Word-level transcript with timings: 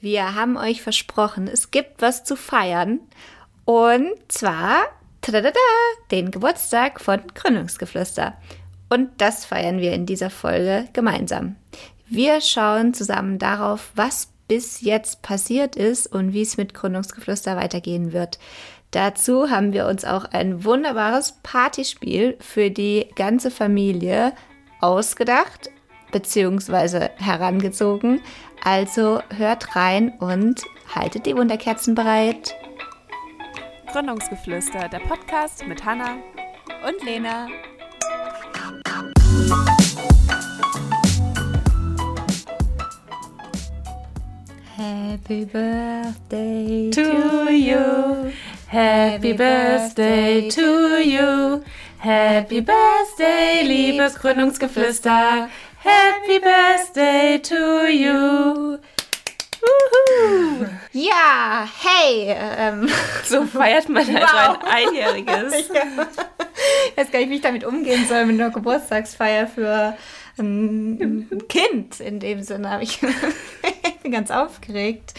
Wir 0.00 0.34
haben 0.34 0.56
euch 0.56 0.80
versprochen, 0.80 1.46
es 1.46 1.70
gibt 1.70 2.00
was 2.00 2.24
zu 2.24 2.34
feiern. 2.34 3.00
Und 3.66 4.14
zwar 4.28 4.84
tadadada, 5.20 5.58
den 6.10 6.30
Geburtstag 6.30 7.00
von 7.00 7.20
Gründungsgeflüster. 7.34 8.34
Und 8.88 9.10
das 9.18 9.44
feiern 9.44 9.78
wir 9.78 9.92
in 9.92 10.06
dieser 10.06 10.30
Folge 10.30 10.88
gemeinsam. 10.94 11.56
Wir 12.08 12.40
schauen 12.40 12.94
zusammen 12.94 13.38
darauf, 13.38 13.92
was 13.94 14.32
bis 14.48 14.80
jetzt 14.80 15.22
passiert 15.22 15.76
ist 15.76 16.06
und 16.06 16.32
wie 16.32 16.42
es 16.42 16.56
mit 16.56 16.74
Gründungsgeflüster 16.74 17.56
weitergehen 17.56 18.12
wird. 18.12 18.38
Dazu 18.90 19.50
haben 19.50 19.72
wir 19.72 19.86
uns 19.86 20.04
auch 20.04 20.24
ein 20.24 20.64
wunderbares 20.64 21.36
Partyspiel 21.42 22.36
für 22.40 22.70
die 22.70 23.06
ganze 23.14 23.50
Familie 23.50 24.32
ausgedacht 24.80 25.70
bzw. 26.10 27.10
herangezogen. 27.18 28.20
Also 28.64 29.22
hört 29.36 29.74
rein 29.74 30.12
und 30.18 30.62
haltet 30.94 31.26
die 31.26 31.36
Wunderkerzen 31.36 31.94
bereit. 31.94 32.54
Gründungsgeflüster, 33.92 34.88
der 34.88 35.00
Podcast 35.00 35.66
mit 35.66 35.84
Hanna 35.84 36.16
und 36.86 37.02
Lena. 37.04 37.48
Happy 44.76 45.44
birthday 45.44 46.90
to 46.90 47.50
you. 47.50 48.32
Happy 48.66 49.32
birthday 49.32 50.48
to 50.48 50.98
you. 51.02 51.62
Happy 51.98 52.60
birthday, 52.60 53.62
liebes 53.62 54.14
Gründungsgeflüster. 54.14 55.48
Happy 55.82 56.38
Birthday 56.38 57.38
to 57.38 57.86
you. 57.88 58.78
Uhu. 59.62 60.66
Ja, 60.92 61.66
hey. 61.82 62.34
Ähm. 62.36 62.86
So 63.24 63.46
feiert 63.46 63.88
man 63.88 64.06
halt 64.06 64.22
wow. 64.22 64.58
ein 64.62 64.88
Einjähriges. 64.88 65.68
ja. 65.74 65.82
Ich 66.90 66.96
weiß 66.98 67.10
gar 67.10 67.20
nicht, 67.20 67.30
wie 67.30 67.36
ich 67.36 67.40
damit 67.40 67.64
umgehen 67.64 68.06
soll 68.06 68.26
mit 68.26 68.38
einer 68.38 68.50
Geburtstagsfeier 68.50 69.46
für 69.46 69.96
ein 70.38 71.26
Kind. 71.48 71.98
In 72.00 72.20
dem 72.20 72.42
Sinne 72.42 72.82
ich, 72.82 73.02
ich 73.84 73.98
bin 74.02 74.12
ganz 74.12 74.30
aufgeregt. 74.30 75.14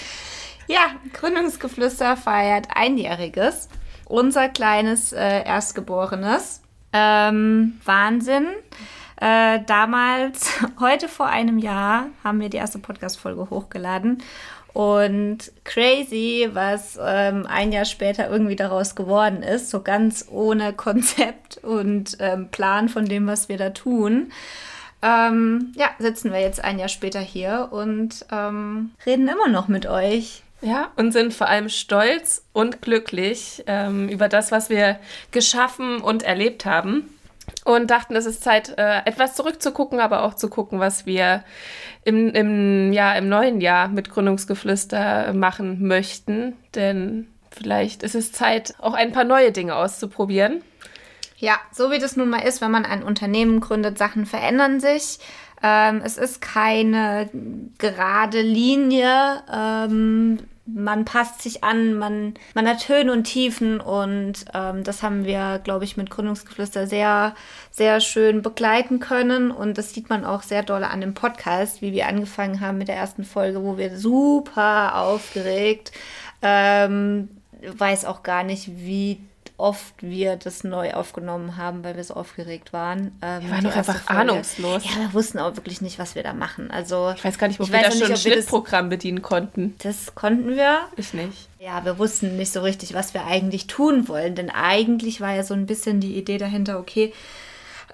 Ja, 0.68 0.92
Gründungsgeflüster 1.14 2.18
feiert 2.18 2.68
Einjähriges. 2.75 3.68
Unser 4.06 4.48
kleines 4.48 5.12
äh, 5.12 5.44
Erstgeborenes. 5.44 6.62
Ähm, 6.94 7.80
Wahnsinn. 7.84 8.46
Äh, 9.22 9.59
damals, 9.67 10.50
heute 10.80 11.08
vor 11.08 11.27
einem 11.27 11.59
Jahr, 11.59 12.08
haben 12.23 12.41
wir 12.41 12.50
die 12.50 12.58
erste 12.58 12.80
Podcast-Folge 12.80 13.52
hochgeladen. 13.52 14.23
Und 14.73 15.52
crazy, 15.63 16.50
was 16.53 16.97
ähm, 17.00 17.45
ein 17.47 17.72
Jahr 17.72 17.86
später 17.86 18.30
irgendwie 18.30 18.55
daraus 18.55 18.95
geworden 18.95 19.44
ist, 19.44 19.69
so 19.69 19.81
ganz 19.81 20.25
ohne 20.31 20.73
Konzept 20.78 21.58
und 21.58 22.17
ähm, 22.19 22.50
Plan 22.50 22.89
von 22.89 23.05
dem, 23.05 23.28
was 23.28 23.47
wir 23.47 23.58
da 23.58 23.69
tun. 23.69 24.31
Ähm, 25.03 25.73
ja, 25.75 25.89
sitzen 26.00 26.31
wir 26.31 26.39
jetzt 26.39 26.63
ein 26.63 26.80
Jahr 26.80 26.89
später 26.89 27.19
hier 27.19 27.67
und 27.72 28.25
ähm, 28.31 28.91
reden 29.06 29.28
immer 29.28 29.50
noch 29.50 29.67
mit 29.67 29.85
euch. 29.85 30.41
Ja, 30.61 30.91
und 30.95 31.11
sind 31.11 31.33
vor 31.33 31.47
allem 31.47 31.69
stolz 31.69 32.44
und 32.53 32.81
glücklich 32.81 33.63
ähm, 33.67 34.09
über 34.09 34.30
das, 34.30 34.52
was 34.52 34.69
wir 34.69 35.00
geschaffen 35.31 36.02
und 36.02 36.23
erlebt 36.23 36.66
haben 36.66 37.09
und 37.66 37.92
dachten, 37.92 38.16
es 38.16 38.26
ist 38.26 38.44
Zeit, 38.44 38.78
äh, 38.78 39.02
etwas 39.06 39.36
zurückzugucken, 39.36 40.00
aber 40.00 40.23
auch 40.23 40.34
zu 40.34 40.50
gucken, 40.50 40.80
was 40.80 41.06
wir 41.06 41.44
im, 42.03 42.30
im, 42.30 42.94
ja, 42.94 43.14
im 43.14 43.30
neuen 43.30 43.62
Jahr 43.62 43.88
mit 43.88 44.09
Gründungsgeflüster 44.09 45.34
machen 45.34 45.86
möchten. 45.88 46.56
Denn 46.76 47.28
vielleicht 47.52 48.03
ist 48.03 48.16
es 48.16 48.31
Zeit, 48.31 48.76
auch 48.80 48.94
ein 48.94 49.12
paar 49.12 49.26
neue 49.26 49.52
Dinge 49.52 49.76
auszuprobieren. 49.76 50.64
Ja, 51.38 51.59
so 51.72 51.92
wie 51.92 52.00
das 52.00 52.16
nun 52.16 52.30
mal 52.30 52.41
ist, 52.41 52.62
wenn 52.62 52.72
man 52.72 52.85
ein 52.85 53.03
Unternehmen 53.03 53.62
gründet, 53.62 53.97
Sachen 53.97 54.25
verändern 54.25 54.80
sich. 54.80 55.19
Ähm, 55.64 56.02
es 56.03 56.18
ist 56.18 56.41
keine 56.41 57.30
gerade 57.78 58.41
Linie. 58.41 59.44
Ähm, 59.52 60.40
man 60.74 61.06
passt 61.06 61.42
sich 61.42 61.64
an, 61.64 61.96
man, 61.96 62.34
man 62.54 62.68
hat 62.68 62.88
Höhen 62.88 63.09
und 63.09 63.26
Tiefen 63.26 63.80
und 63.80 64.46
ähm, 64.54 64.84
das 64.84 65.04
haben 65.04 65.26
wir, 65.26 65.59
glaube 65.64 65.86
ich, 65.86 65.98
mit 65.98 66.09
Gründungsgeflüster 66.09 66.88
sehr, 66.88 67.36
sehr 67.72 68.02
schön 68.02 68.42
begleiten 68.42 69.00
können 69.00 69.52
und 69.52 69.78
das 69.78 69.94
sieht 69.94 70.09
man 70.09 70.26
auch 70.26 70.44
sehr 70.44 70.64
doll 70.64 70.84
an 70.84 71.02
dem 71.02 71.14
Podcast, 71.14 71.82
wie 71.82 71.94
wir 71.94 72.08
angefangen 72.08 72.62
haben 72.62 72.78
mit 72.78 72.88
der 72.88 72.96
ersten 72.96 73.24
Folge, 73.24 73.64
wo 73.64 73.78
wir 73.78 73.98
super 73.98 74.96
aufgeregt, 74.96 75.92
ähm, 76.42 77.30
weiß 77.62 78.06
auch 78.06 78.24
gar 78.24 78.44
nicht, 78.44 78.70
wie 78.78 79.20
oft 79.61 79.94
wir 80.01 80.35
das 80.35 80.63
neu 80.63 80.94
aufgenommen 80.94 81.55
haben, 81.55 81.83
weil 81.83 81.95
wir 81.95 82.03
so 82.03 82.16
aufgeregt 82.16 82.73
waren. 82.73 83.17
Ähm, 83.22 83.44
wir 83.44 83.51
waren 83.51 83.63
doch 83.63 83.75
einfach 83.75 84.01
Folge. 84.01 84.22
ahnungslos. 84.22 84.83
Ja, 84.83 85.01
wir 85.01 85.13
wussten 85.13 85.39
auch 85.39 85.55
wirklich 85.55 85.81
nicht, 85.81 85.99
was 85.99 86.16
wir 86.16 86.23
da 86.23 86.33
machen. 86.33 86.72
Also 86.72 87.13
ich 87.16 87.23
weiß 87.23 87.38
gar 87.38 87.47
nicht, 87.47 87.59
wo 87.59 87.67
wir 87.67 87.79
da 87.79 87.91
schon 87.91 88.11
ein 88.11 88.17
Schnittprogramm 88.17 88.89
bedienen 88.89 89.22
konnten. 89.22 89.75
Das 89.83 90.16
konnten 90.16 90.55
wir. 90.55 90.79
Ich 90.97 91.13
nicht. 91.13 91.47
Ja, 91.59 91.85
wir 91.85 91.99
wussten 91.99 92.38
nicht 92.38 92.51
so 92.51 92.61
richtig, 92.61 92.94
was 92.94 93.13
wir 93.13 93.25
eigentlich 93.25 93.67
tun 93.67 94.07
wollen, 94.07 94.35
denn 94.35 94.49
eigentlich 94.49 95.22
war 95.22 95.35
ja 95.35 95.44
so 95.44 95.53
ein 95.53 95.67
bisschen 95.67 95.99
die 95.99 96.17
Idee 96.17 96.39
dahinter, 96.39 96.79
okay, 96.79 97.13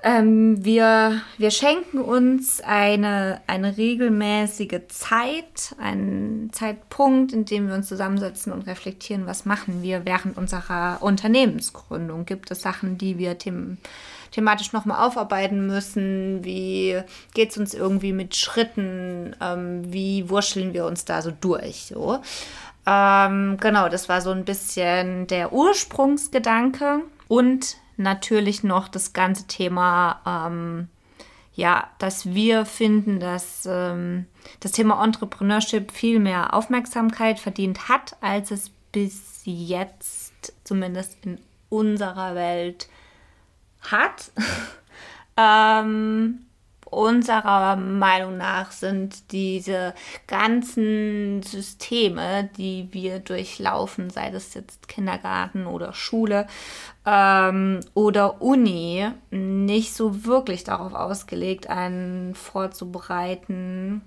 ähm, 0.03 0.63
wir, 0.63 1.21
wir 1.37 1.51
schenken 1.51 1.99
uns 1.99 2.61
eine, 2.61 3.41
eine 3.47 3.77
regelmäßige 3.77 4.87
Zeit, 4.89 5.75
einen 5.79 6.51
Zeitpunkt, 6.53 7.33
in 7.33 7.45
dem 7.45 7.67
wir 7.67 7.75
uns 7.75 7.87
zusammensetzen 7.87 8.53
und 8.53 8.67
reflektieren, 8.67 9.27
was 9.27 9.45
machen 9.45 9.81
wir 9.81 10.05
während 10.05 10.37
unserer 10.37 10.97
Unternehmensgründung. 11.01 12.25
Gibt 12.25 12.51
es 12.51 12.61
Sachen, 12.61 12.97
die 12.97 13.17
wir 13.17 13.37
them 13.37 13.77
thematisch 14.31 14.73
nochmal 14.73 15.05
aufarbeiten 15.05 15.67
müssen? 15.67 16.43
Wie 16.43 16.99
geht 17.33 17.51
es 17.51 17.57
uns 17.57 17.73
irgendwie 17.73 18.13
mit 18.13 18.35
Schritten? 18.35 19.35
Ähm, 19.41 19.91
wie 19.91 20.29
wurscheln 20.29 20.73
wir 20.73 20.85
uns 20.85 21.05
da 21.05 21.21
so 21.21 21.31
durch? 21.31 21.85
So? 21.87 22.19
Ähm, 22.85 23.57
genau, 23.59 23.89
das 23.89 24.09
war 24.09 24.21
so 24.21 24.31
ein 24.31 24.45
bisschen 24.45 25.27
der 25.27 25.53
Ursprungsgedanke. 25.53 27.01
Und 27.27 27.77
natürlich 27.97 28.63
noch 28.63 28.87
das 28.87 29.13
ganze 29.13 29.47
Thema, 29.47 30.21
ähm, 30.25 30.87
ja, 31.53 31.89
dass 31.97 32.33
wir 32.33 32.65
finden, 32.65 33.19
dass 33.19 33.67
ähm, 33.69 34.25
das 34.59 34.71
Thema 34.71 35.03
Entrepreneurship 35.03 35.91
viel 35.91 36.19
mehr 36.19 36.53
Aufmerksamkeit 36.53 37.39
verdient 37.39 37.89
hat, 37.89 38.15
als 38.21 38.51
es 38.51 38.71
bis 38.91 39.41
jetzt 39.43 40.53
zumindest 40.63 41.17
in 41.25 41.39
unserer 41.69 42.35
Welt 42.35 42.87
hat. 43.81 44.31
ähm, 45.37 46.46
unserer 46.89 47.75
Meinung 47.75 48.37
nach 48.37 48.71
sind 48.71 49.31
diese 49.31 49.93
ganzen 50.25 51.43
Systeme, 51.43 52.49
die 52.57 52.89
wir 52.91 53.19
durchlaufen, 53.19 54.09
sei 54.09 54.29
das 54.29 54.53
jetzt 54.53 54.87
Kindergarten 54.87 55.67
oder 55.67 55.93
Schule 55.93 56.47
ähm, 57.05 57.81
oder 57.93 58.41
Uni, 58.41 59.07
nicht 59.31 59.93
so 59.93 60.25
wirklich 60.25 60.63
darauf 60.63 60.93
ausgelegt, 60.93 61.69
einen 61.69 62.35
vorzubereiten, 62.35 64.01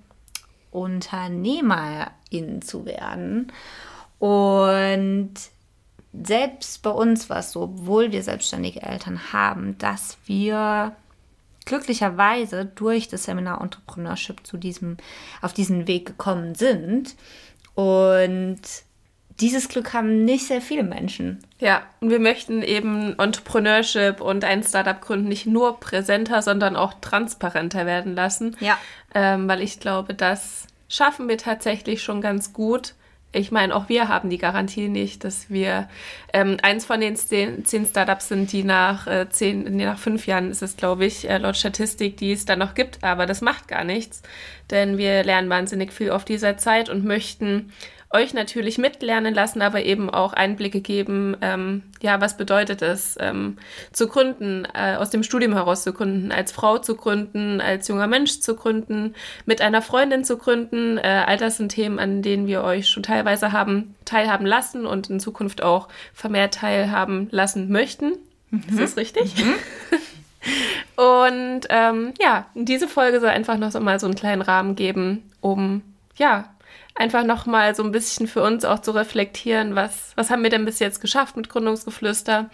Unternehmerin 0.71 2.61
zu 2.61 2.85
werden. 2.85 3.51
Und 4.19 5.33
selbst 6.13 6.81
bei 6.81 6.89
uns 6.89 7.29
war 7.29 7.39
es 7.39 7.51
so, 7.51 7.63
obwohl 7.63 8.11
wir 8.11 8.23
selbstständige 8.23 8.81
Eltern 8.81 9.33
haben, 9.33 9.77
dass 9.77 10.17
wir 10.25 10.95
glücklicherweise 11.65 12.65
durch 12.65 13.07
das 13.07 13.23
Seminar 13.23 13.61
Entrepreneurship 13.61 14.45
zu 14.45 14.57
diesem, 14.57 14.97
auf 15.41 15.53
diesen 15.53 15.87
Weg 15.87 16.05
gekommen 16.05 16.55
sind. 16.55 17.15
Und 17.75 18.61
dieses 19.39 19.69
Glück 19.69 19.93
haben 19.93 20.23
nicht 20.25 20.45
sehr 20.45 20.61
viele 20.61 20.83
Menschen. 20.83 21.39
Ja, 21.59 21.83
und 21.99 22.09
wir 22.09 22.19
möchten 22.19 22.61
eben 22.61 23.17
Entrepreneurship 23.17 24.21
und 24.21 24.43
ein 24.43 24.63
Startup 24.63 24.99
gründen 25.01 25.29
nicht 25.29 25.45
nur 25.45 25.79
präsenter, 25.79 26.41
sondern 26.41 26.75
auch 26.75 26.93
transparenter 27.01 27.85
werden 27.85 28.15
lassen. 28.15 28.55
Ja. 28.59 28.77
Ähm, 29.13 29.47
weil 29.47 29.61
ich 29.61 29.79
glaube, 29.79 30.13
das 30.13 30.67
schaffen 30.87 31.27
wir 31.27 31.37
tatsächlich 31.37 32.03
schon 32.03 32.21
ganz 32.21 32.53
gut 32.53 32.93
ich 33.33 33.51
meine, 33.51 33.73
auch 33.75 33.87
wir 33.87 34.09
haben 34.09 34.29
die 34.29 34.37
Garantie 34.37 34.89
nicht, 34.89 35.23
dass 35.23 35.49
wir 35.49 35.87
ähm, 36.33 36.57
eins 36.63 36.85
von 36.85 36.99
den 36.99 37.15
zehn, 37.15 37.63
Startups 37.85 38.27
sind, 38.27 38.51
die 38.51 38.63
nach 38.63 39.07
äh, 39.07 39.29
zehn, 39.29 39.63
nee, 39.63 39.85
nach 39.85 39.99
fünf 39.99 40.27
Jahren 40.27 40.51
ist 40.51 40.61
es, 40.61 40.75
glaube 40.75 41.05
ich, 41.05 41.29
äh, 41.29 41.37
laut 41.37 41.55
Statistik, 41.55 42.17
die 42.17 42.33
es 42.33 42.45
dann 42.45 42.59
noch 42.59 42.73
gibt, 42.73 43.03
aber 43.03 43.25
das 43.25 43.41
macht 43.41 43.67
gar 43.67 43.83
nichts. 43.83 44.21
denn 44.69 44.97
wir 44.97 45.23
lernen 45.23 45.49
wahnsinnig 45.49 45.91
viel 45.91 46.11
auf 46.11 46.25
dieser 46.25 46.57
Zeit 46.57 46.89
und 46.89 47.05
möchten 47.05 47.71
euch 48.13 48.33
natürlich 48.33 48.77
mitlernen 48.77 49.33
lassen, 49.33 49.61
aber 49.61 49.83
eben 49.83 50.09
auch 50.09 50.33
Einblicke 50.33 50.81
geben, 50.81 51.37
ähm, 51.41 51.83
ja, 52.01 52.19
was 52.19 52.37
bedeutet 52.37 52.81
es, 52.81 53.17
ähm, 53.19 53.57
zu 53.93 54.07
gründen, 54.07 54.67
äh, 54.73 54.95
aus 54.95 55.09
dem 55.09 55.23
Studium 55.23 55.53
heraus 55.53 55.83
zu 55.83 55.93
gründen, 55.93 56.31
als 56.31 56.51
Frau 56.51 56.77
zu 56.77 56.95
gründen, 56.95 57.61
als 57.61 57.87
junger 57.87 58.07
Mensch 58.07 58.39
zu 58.39 58.55
gründen, 58.55 59.15
mit 59.45 59.61
einer 59.61 59.81
Freundin 59.81 60.23
zu 60.25 60.37
gründen. 60.37 60.97
Äh, 60.97 61.23
all 61.25 61.37
das 61.37 61.57
sind 61.57 61.69
Themen, 61.69 61.99
an 61.99 62.21
denen 62.21 62.47
wir 62.47 62.63
euch 62.63 62.89
schon 62.89 63.03
teilweise 63.03 63.51
haben 63.51 63.95
teilhaben 64.05 64.45
lassen 64.45 64.85
und 64.85 65.09
in 65.09 65.19
Zukunft 65.19 65.63
auch 65.63 65.87
vermehrt 66.13 66.55
teilhaben 66.55 67.29
lassen 67.31 67.71
möchten. 67.71 68.13
Mhm. 68.49 68.63
Ist 68.69 68.79
das 68.79 68.97
richtig? 68.97 69.35
Mhm. 69.37 69.55
Und 70.95 71.61
ähm, 71.69 72.13
ja, 72.19 72.47
diese 72.55 72.87
Folge 72.87 73.19
soll 73.19 73.29
einfach 73.29 73.57
noch 73.57 73.71
so 73.71 73.79
mal 73.79 73.99
so 73.99 74.07
einen 74.07 74.15
kleinen 74.15 74.41
Rahmen 74.41 74.75
geben, 74.75 75.29
um 75.39 75.81
ja 76.15 76.49
einfach 76.95 77.23
noch 77.23 77.45
mal 77.45 77.75
so 77.75 77.83
ein 77.83 77.91
bisschen 77.91 78.27
für 78.27 78.43
uns 78.43 78.65
auch 78.65 78.79
zu 78.79 78.91
reflektieren, 78.91 79.75
was, 79.75 80.11
was 80.15 80.29
haben 80.29 80.43
wir 80.43 80.49
denn 80.49 80.65
bis 80.65 80.79
jetzt 80.79 81.01
geschafft 81.01 81.37
mit 81.37 81.49
Gründungsgeflüster, 81.49 82.49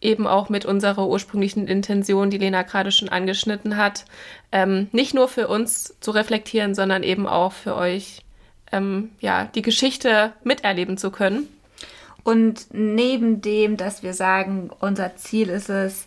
eben 0.00 0.26
auch 0.26 0.48
mit 0.48 0.64
unserer 0.64 1.06
ursprünglichen 1.08 1.66
Intention, 1.66 2.30
die 2.30 2.38
Lena 2.38 2.62
gerade 2.62 2.92
schon 2.92 3.08
angeschnitten 3.08 3.76
hat, 3.76 4.04
ähm, 4.52 4.88
nicht 4.92 5.14
nur 5.14 5.28
für 5.28 5.48
uns 5.48 5.96
zu 6.00 6.10
reflektieren, 6.10 6.74
sondern 6.74 7.02
eben 7.02 7.26
auch 7.26 7.52
für 7.52 7.74
euch, 7.74 8.22
ähm, 8.70 9.10
ja, 9.20 9.44
die 9.44 9.62
Geschichte 9.62 10.32
miterleben 10.44 10.98
zu 10.98 11.10
können. 11.10 11.48
Und 12.22 12.66
neben 12.72 13.40
dem, 13.40 13.76
dass 13.76 14.02
wir 14.02 14.12
sagen, 14.12 14.70
unser 14.80 15.16
Ziel 15.16 15.48
ist 15.48 15.70
es, 15.70 16.06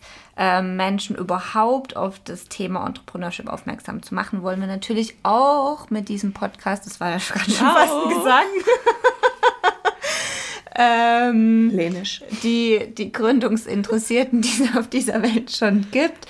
Menschen 0.61 1.15
überhaupt 1.15 1.95
auf 1.95 2.19
das 2.23 2.45
Thema 2.45 2.85
Entrepreneurship 2.85 3.47
aufmerksam 3.47 4.01
zu 4.01 4.15
machen, 4.15 4.41
wollen 4.41 4.59
wir 4.59 4.67
natürlich 4.67 5.15
auch 5.23 5.89
mit 5.89 6.09
diesem 6.09 6.33
Podcast, 6.33 6.85
das 6.85 6.99
war 6.99 7.11
ja 7.11 7.17
gerade 7.17 7.51
schon 7.51 7.67
fast 7.67 7.93
ein 7.93 8.09
Gesang, 8.09 8.45
ähm, 10.75 11.69
Lenisch. 11.69 12.23
Die, 12.43 12.93
die 12.97 13.11
Gründungsinteressierten, 13.11 14.41
die 14.41 14.63
es 14.63 14.75
auf 14.77 14.88
dieser 14.88 15.21
Welt 15.21 15.51
schon 15.51 15.91
gibt, 15.91 16.27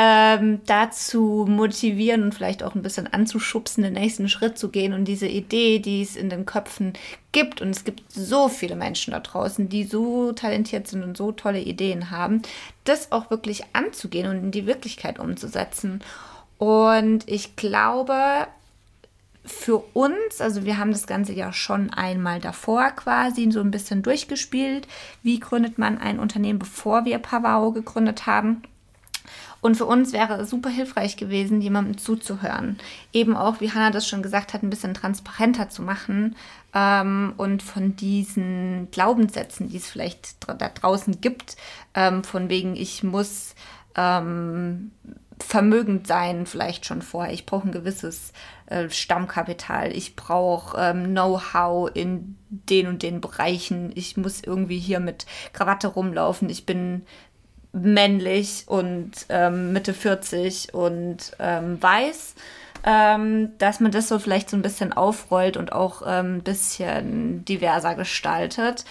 ähm, 0.00 0.60
dazu 0.64 1.44
motivieren 1.48 2.22
und 2.22 2.32
vielleicht 2.32 2.62
auch 2.62 2.76
ein 2.76 2.82
bisschen 2.82 3.12
anzuschubsen, 3.12 3.82
den 3.82 3.94
nächsten 3.94 4.28
Schritt 4.28 4.56
zu 4.56 4.68
gehen 4.68 4.92
und 4.92 5.06
diese 5.06 5.26
Idee, 5.26 5.80
die 5.80 6.02
es 6.02 6.14
in 6.14 6.30
den 6.30 6.46
Köpfen 6.46 6.92
gibt. 7.32 7.60
Und 7.60 7.70
es 7.70 7.82
gibt 7.82 8.04
so 8.12 8.48
viele 8.48 8.76
Menschen 8.76 9.10
da 9.10 9.18
draußen, 9.18 9.68
die 9.68 9.82
so 9.82 10.30
talentiert 10.30 10.86
sind 10.86 11.02
und 11.02 11.16
so 11.16 11.32
tolle 11.32 11.60
Ideen 11.60 12.12
haben, 12.12 12.42
das 12.84 13.10
auch 13.10 13.28
wirklich 13.28 13.64
anzugehen 13.72 14.30
und 14.30 14.36
in 14.36 14.50
die 14.52 14.66
Wirklichkeit 14.66 15.18
umzusetzen. 15.18 16.00
Und 16.58 17.28
ich 17.28 17.56
glaube, 17.56 18.46
für 19.44 19.78
uns, 19.94 20.40
also 20.40 20.64
wir 20.64 20.78
haben 20.78 20.92
das 20.92 21.08
Ganze 21.08 21.32
ja 21.32 21.52
schon 21.52 21.92
einmal 21.92 22.38
davor 22.38 22.92
quasi 22.92 23.50
so 23.50 23.58
ein 23.58 23.72
bisschen 23.72 24.04
durchgespielt. 24.04 24.86
Wie 25.24 25.40
gründet 25.40 25.76
man 25.76 25.98
ein 25.98 26.20
Unternehmen, 26.20 26.60
bevor 26.60 27.04
wir 27.04 27.18
Pavao 27.18 27.72
gegründet 27.72 28.26
haben? 28.26 28.62
Und 29.60 29.76
für 29.76 29.86
uns 29.86 30.12
wäre 30.12 30.34
es 30.34 30.50
super 30.50 30.70
hilfreich 30.70 31.16
gewesen, 31.16 31.60
jemandem 31.60 31.98
zuzuhören. 31.98 32.78
Eben 33.12 33.36
auch, 33.36 33.60
wie 33.60 33.72
Hannah 33.72 33.90
das 33.90 34.06
schon 34.06 34.22
gesagt 34.22 34.54
hat, 34.54 34.62
ein 34.62 34.70
bisschen 34.70 34.94
transparenter 34.94 35.68
zu 35.68 35.82
machen 35.82 36.36
ähm, 36.74 37.34
und 37.36 37.62
von 37.62 37.96
diesen 37.96 38.88
Glaubenssätzen, 38.90 39.68
die 39.68 39.78
es 39.78 39.90
vielleicht 39.90 40.36
da 40.46 40.68
draußen 40.68 41.20
gibt, 41.20 41.56
ähm, 41.94 42.22
von 42.22 42.48
wegen, 42.48 42.76
ich 42.76 43.02
muss 43.02 43.54
ähm, 43.96 44.92
vermögend 45.40 46.06
sein, 46.06 46.46
vielleicht 46.46 46.86
schon 46.86 47.02
vorher. 47.02 47.32
Ich 47.32 47.46
brauche 47.46 47.68
ein 47.68 47.72
gewisses 47.72 48.32
äh, 48.66 48.88
Stammkapital. 48.90 49.92
Ich 49.92 50.16
brauche 50.16 50.76
ähm, 50.78 51.10
Know-how 51.10 51.90
in 51.94 52.36
den 52.48 52.86
und 52.86 53.02
den 53.02 53.20
Bereichen. 53.20 53.92
Ich 53.94 54.16
muss 54.16 54.42
irgendwie 54.42 54.78
hier 54.78 55.00
mit 55.00 55.26
Krawatte 55.52 55.88
rumlaufen. 55.88 56.48
Ich 56.48 56.66
bin 56.66 57.04
männlich 57.82 58.64
und 58.66 59.12
ähm, 59.28 59.72
Mitte 59.72 59.94
40 59.94 60.74
und 60.74 61.32
ähm, 61.38 61.82
weiß, 61.82 62.34
ähm, 62.84 63.50
dass 63.58 63.80
man 63.80 63.90
das 63.90 64.08
so 64.08 64.18
vielleicht 64.18 64.50
so 64.50 64.56
ein 64.56 64.62
bisschen 64.62 64.92
aufrollt 64.92 65.56
und 65.56 65.72
auch 65.72 66.02
ähm, 66.06 66.36
ein 66.36 66.42
bisschen 66.42 67.44
diverser 67.44 67.94
gestaltet. 67.94 68.84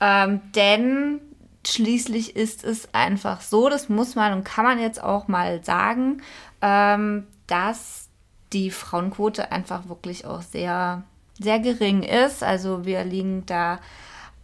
Ähm, 0.00 0.40
denn 0.54 1.20
schließlich 1.66 2.36
ist 2.36 2.64
es 2.64 2.92
einfach 2.94 3.40
so, 3.40 3.68
das 3.68 3.88
muss 3.88 4.14
man 4.14 4.32
und 4.32 4.44
kann 4.44 4.64
man 4.64 4.78
jetzt 4.80 5.02
auch 5.02 5.28
mal 5.28 5.62
sagen, 5.62 6.22
ähm, 6.62 7.26
dass 7.46 8.08
die 8.52 8.70
Frauenquote 8.70 9.52
einfach 9.52 9.88
wirklich 9.88 10.24
auch 10.24 10.42
sehr, 10.42 11.04
sehr 11.38 11.60
gering 11.60 12.02
ist. 12.02 12.42
Also 12.42 12.84
wir 12.84 13.04
liegen 13.04 13.44
da 13.46 13.78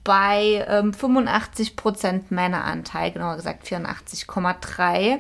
bei 0.07 0.65
ähm, 0.69 0.93
85% 0.93 2.27
Männeranteil, 2.31 3.11
genauer 3.11 3.35
gesagt 3.35 3.67
84,3. 3.67 5.19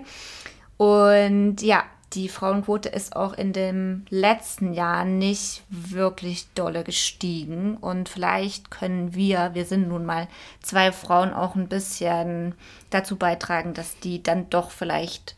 Und 0.77 1.61
ja, 1.61 1.83
die 2.12 2.29
Frauenquote 2.29 2.88
ist 2.88 3.17
auch 3.17 3.33
in 3.33 3.53
dem 3.53 4.06
letzten 4.11 4.73
Jahr 4.73 5.05
nicht 5.05 5.65
wirklich 5.69 6.47
dolle 6.55 6.85
gestiegen. 6.85 7.77
Und 7.77 8.09
vielleicht 8.09 8.71
können 8.71 9.12
wir, 9.12 9.55
wir 9.55 9.65
sind 9.65 9.88
nun 9.88 10.06
mal 10.06 10.29
zwei 10.62 10.93
Frauen, 10.93 11.35
auch 11.35 11.56
ein 11.56 11.67
bisschen 11.67 12.55
dazu 12.91 13.17
beitragen, 13.17 13.75
dass 13.75 13.99
die 13.99 14.23
dann 14.23 14.49
doch 14.50 14.71
vielleicht 14.71 15.35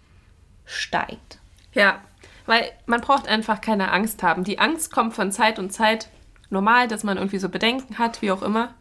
steigt. 0.67 1.39
Ja, 1.73 2.03
weil 2.45 2.71
man 2.85 3.01
braucht 3.01 3.27
einfach 3.27 3.63
keine 3.63 3.93
Angst 3.93 4.23
haben. 4.23 4.45
Die 4.45 4.59
Angst 4.59 4.93
kommt 4.93 5.15
von 5.15 5.33
Zeit 5.33 5.59
und 5.59 5.73
Zeit 5.73 6.11
normal, 6.51 6.87
dass 6.87 7.03
man 7.03 7.17
irgendwie 7.17 7.39
so 7.39 7.49
Bedenken 7.49 7.99
hat, 7.99 8.21
wie 8.21 8.31
auch 8.31 8.43
immer. 8.43 8.75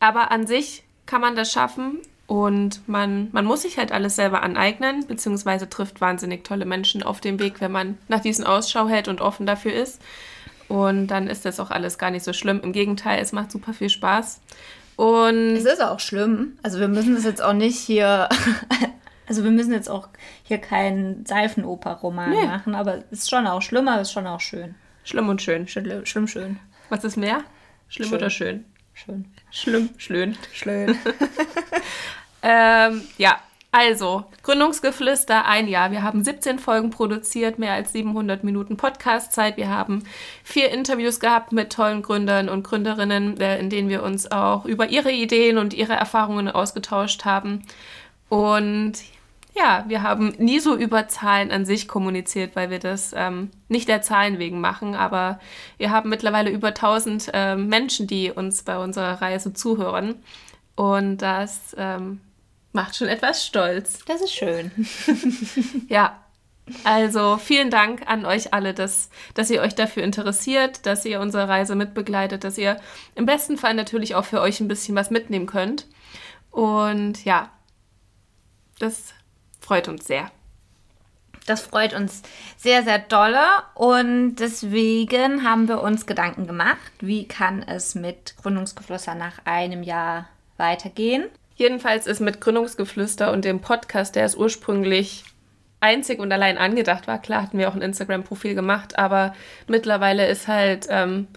Aber 0.00 0.30
an 0.30 0.46
sich 0.46 0.84
kann 1.06 1.20
man 1.20 1.36
das 1.36 1.52
schaffen 1.52 1.98
und 2.26 2.86
man, 2.86 3.28
man 3.32 3.46
muss 3.46 3.62
sich 3.62 3.78
halt 3.78 3.90
alles 3.90 4.16
selber 4.16 4.42
aneignen, 4.42 5.06
beziehungsweise 5.06 5.68
trifft 5.68 6.00
wahnsinnig 6.00 6.44
tolle 6.44 6.66
Menschen 6.66 7.02
auf 7.02 7.20
dem 7.20 7.40
Weg, 7.40 7.60
wenn 7.60 7.72
man 7.72 7.96
nach 8.08 8.20
diesen 8.20 8.44
Ausschau 8.44 8.86
hält 8.86 9.08
und 9.08 9.22
offen 9.22 9.46
dafür 9.46 9.72
ist. 9.72 10.00
Und 10.68 11.06
dann 11.06 11.28
ist 11.28 11.46
das 11.46 11.58
auch 11.58 11.70
alles 11.70 11.96
gar 11.96 12.10
nicht 12.10 12.24
so 12.24 12.34
schlimm. 12.34 12.60
Im 12.62 12.72
Gegenteil, 12.72 13.20
es 13.22 13.32
macht 13.32 13.50
super 13.50 13.72
viel 13.72 13.88
Spaß. 13.88 14.42
Und 14.96 15.56
es 15.56 15.64
ist 15.64 15.82
auch 15.82 16.00
schlimm. 16.00 16.58
Also 16.62 16.80
wir 16.80 16.88
müssen 16.88 17.14
das 17.14 17.24
jetzt 17.24 17.42
auch 17.42 17.54
nicht 17.54 17.78
hier. 17.78 18.28
Also 19.28 19.44
wir 19.44 19.50
müssen 19.50 19.74
jetzt 19.74 19.90
auch 19.90 20.08
hier 20.42 20.56
keinen 20.56 21.26
Seifenoper-Roman 21.26 22.30
nee. 22.30 22.46
machen, 22.46 22.74
aber 22.74 23.04
es 23.10 23.18
ist 23.24 23.28
schon 23.28 23.46
auch 23.46 23.60
schlimmer, 23.60 24.00
es 24.00 24.08
ist 24.08 24.12
schon 24.14 24.26
auch 24.26 24.40
schön. 24.40 24.74
Schlimm 25.04 25.28
und 25.28 25.42
schön. 25.42 25.68
Schlimm, 25.68 26.06
schlimm 26.06 26.26
schön. 26.26 26.58
Was 26.88 27.04
ist 27.04 27.18
mehr? 27.18 27.44
Schlimm 27.88 28.08
schön. 28.08 28.16
oder 28.16 28.30
schön? 28.30 28.64
Schön. 29.04 29.26
Schlimm, 29.52 29.90
schlön, 29.96 30.36
schlön. 30.52 30.98
ähm, 32.42 33.02
ja, 33.16 33.38
also, 33.70 34.24
Gründungsgeflüster, 34.42 35.46
ein 35.46 35.68
Jahr. 35.68 35.92
Wir 35.92 36.02
haben 36.02 36.24
17 36.24 36.58
Folgen 36.58 36.90
produziert, 36.90 37.60
mehr 37.60 37.74
als 37.74 37.92
700 37.92 38.42
Minuten 38.42 38.76
Podcastzeit. 38.76 39.56
Wir 39.56 39.68
haben 39.68 40.02
vier 40.42 40.70
Interviews 40.72 41.20
gehabt 41.20 41.52
mit 41.52 41.72
tollen 41.72 42.02
Gründern 42.02 42.48
und 42.48 42.64
Gründerinnen, 42.64 43.40
äh, 43.40 43.60
in 43.60 43.70
denen 43.70 43.88
wir 43.88 44.02
uns 44.02 44.32
auch 44.32 44.64
über 44.64 44.88
ihre 44.88 45.12
Ideen 45.12 45.58
und 45.58 45.74
ihre 45.74 45.92
Erfahrungen 45.92 46.48
ausgetauscht 46.48 47.24
haben. 47.24 47.62
Und 48.28 48.94
ja, 49.58 49.84
wir 49.88 50.02
haben 50.02 50.34
nie 50.38 50.60
so 50.60 50.76
über 50.76 51.08
Zahlen 51.08 51.50
an 51.50 51.66
sich 51.66 51.88
kommuniziert, 51.88 52.54
weil 52.54 52.70
wir 52.70 52.78
das 52.78 53.12
ähm, 53.16 53.50
nicht 53.68 53.88
der 53.88 54.02
Zahlen 54.02 54.38
wegen 54.38 54.60
machen, 54.60 54.94
aber 54.94 55.40
wir 55.78 55.90
haben 55.90 56.08
mittlerweile 56.08 56.50
über 56.50 56.68
1000 56.68 57.30
äh, 57.32 57.56
Menschen, 57.56 58.06
die 58.06 58.30
uns 58.30 58.62
bei 58.62 58.78
unserer 58.78 59.20
Reise 59.20 59.52
zuhören. 59.52 60.14
Und 60.76 61.18
das 61.18 61.74
ähm, 61.76 62.20
macht 62.72 62.96
schon 62.96 63.08
etwas 63.08 63.44
stolz. 63.44 64.04
Das 64.06 64.20
ist 64.20 64.32
schön. 64.32 64.70
ja, 65.88 66.16
also 66.84 67.36
vielen 67.38 67.70
Dank 67.70 68.02
an 68.06 68.26
euch 68.26 68.54
alle, 68.54 68.74
dass, 68.74 69.10
dass 69.34 69.50
ihr 69.50 69.62
euch 69.62 69.74
dafür 69.74 70.04
interessiert, 70.04 70.86
dass 70.86 71.04
ihr 71.04 71.20
unsere 71.20 71.48
Reise 71.48 71.74
mitbegleitet, 71.74 72.44
dass 72.44 72.58
ihr 72.58 72.80
im 73.16 73.26
besten 73.26 73.56
Fall 73.56 73.74
natürlich 73.74 74.14
auch 74.14 74.24
für 74.24 74.40
euch 74.40 74.60
ein 74.60 74.68
bisschen 74.68 74.94
was 74.94 75.10
mitnehmen 75.10 75.46
könnt. 75.46 75.86
Und 76.50 77.24
ja, 77.24 77.50
das 78.78 79.14
freut 79.68 79.86
uns 79.86 80.06
sehr. 80.06 80.30
Das 81.44 81.60
freut 81.60 81.92
uns 81.92 82.22
sehr, 82.56 82.82
sehr 82.82 82.98
dolle 82.98 83.44
und 83.74 84.36
deswegen 84.36 85.44
haben 85.44 85.68
wir 85.68 85.82
uns 85.82 86.06
Gedanken 86.06 86.46
gemacht, 86.46 86.78
wie 87.00 87.28
kann 87.28 87.62
es 87.62 87.94
mit 87.94 88.34
Gründungsgeflüster 88.40 89.14
nach 89.14 89.40
einem 89.44 89.82
Jahr 89.82 90.28
weitergehen. 90.56 91.26
Jedenfalls 91.54 92.06
ist 92.06 92.20
mit 92.20 92.40
Gründungsgeflüster 92.40 93.30
und 93.30 93.44
dem 93.44 93.60
Podcast, 93.60 94.16
der 94.16 94.24
es 94.24 94.36
ursprünglich 94.36 95.24
einzig 95.80 96.18
und 96.18 96.32
allein 96.32 96.56
angedacht 96.56 97.06
war, 97.06 97.20
klar 97.20 97.42
hatten 97.42 97.58
wir 97.58 97.68
auch 97.68 97.74
ein 97.74 97.82
Instagram-Profil 97.82 98.54
gemacht, 98.54 98.98
aber 98.98 99.34
mittlerweile 99.66 100.28
ist 100.28 100.48
halt 100.48 100.86
ähm, 100.88 101.28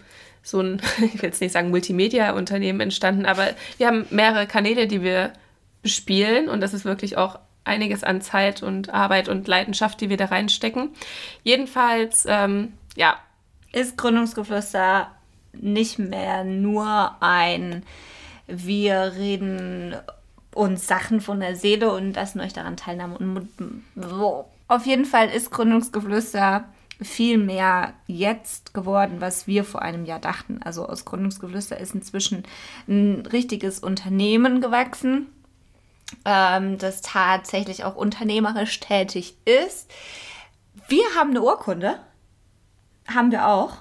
so 0.42 0.60
ein, 0.60 0.80
ich 1.02 1.20
will 1.20 1.28
jetzt 1.28 1.42
nicht 1.42 1.52
sagen 1.52 1.68
Multimedia-Unternehmen 1.68 2.80
entstanden, 2.80 3.26
aber 3.26 3.50
wir 3.76 3.88
haben 3.88 4.06
mehrere 4.08 4.46
Kanäle, 4.46 4.86
die 4.86 5.02
wir 5.02 5.34
bespielen 5.82 6.48
und 6.48 6.62
das 6.62 6.72
ist 6.72 6.86
wirklich 6.86 7.18
auch 7.18 7.38
einiges 7.64 8.04
an 8.04 8.20
Zeit 8.20 8.62
und 8.62 8.92
Arbeit 8.92 9.28
und 9.28 9.46
Leidenschaft, 9.48 10.00
die 10.00 10.10
wir 10.10 10.16
da 10.16 10.26
reinstecken. 10.26 10.90
Jedenfalls, 11.42 12.24
ähm, 12.28 12.72
ja, 12.96 13.16
ist 13.72 13.96
Gründungsgeflüster 13.96 15.08
nicht 15.52 15.98
mehr 15.98 16.44
nur 16.44 17.16
ein, 17.20 17.84
wir 18.46 19.12
reden 19.16 19.94
uns 20.54 20.86
Sachen 20.86 21.20
von 21.20 21.40
der 21.40 21.56
Seele 21.56 21.92
und 21.92 22.14
lassen 22.14 22.40
euch 22.40 22.52
daran 22.52 22.76
teilnehmen. 22.76 23.16
Und 23.16 23.82
auf 24.68 24.86
jeden 24.86 25.04
Fall 25.04 25.28
ist 25.28 25.50
Gründungsgeflüster 25.50 26.64
viel 27.00 27.38
mehr 27.38 27.94
jetzt 28.06 28.74
geworden, 28.74 29.16
was 29.20 29.46
wir 29.46 29.64
vor 29.64 29.82
einem 29.82 30.04
Jahr 30.04 30.18
dachten. 30.18 30.60
Also 30.62 30.86
aus 30.86 31.04
Gründungsgeflüster 31.04 31.78
ist 31.78 31.94
inzwischen 31.94 32.44
ein 32.88 33.26
richtiges 33.32 33.78
Unternehmen 33.78 34.60
gewachsen, 34.60 35.26
ähm, 36.24 36.78
das 36.78 37.02
tatsächlich 37.02 37.84
auch 37.84 37.96
unternehmerisch 37.96 38.80
tätig 38.80 39.36
ist. 39.44 39.90
Wir 40.88 41.04
haben 41.16 41.30
eine 41.30 41.42
Urkunde, 41.42 41.98
haben 43.06 43.30
wir 43.30 43.46
auch. 43.46 43.78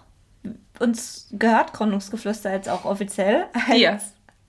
Uns 0.79 1.27
gehört 1.31 1.73
Gründungsgeflüster 1.73 2.51
jetzt 2.51 2.69
auch 2.69 2.85
offiziell. 2.85 3.45
Dir. 3.71 3.99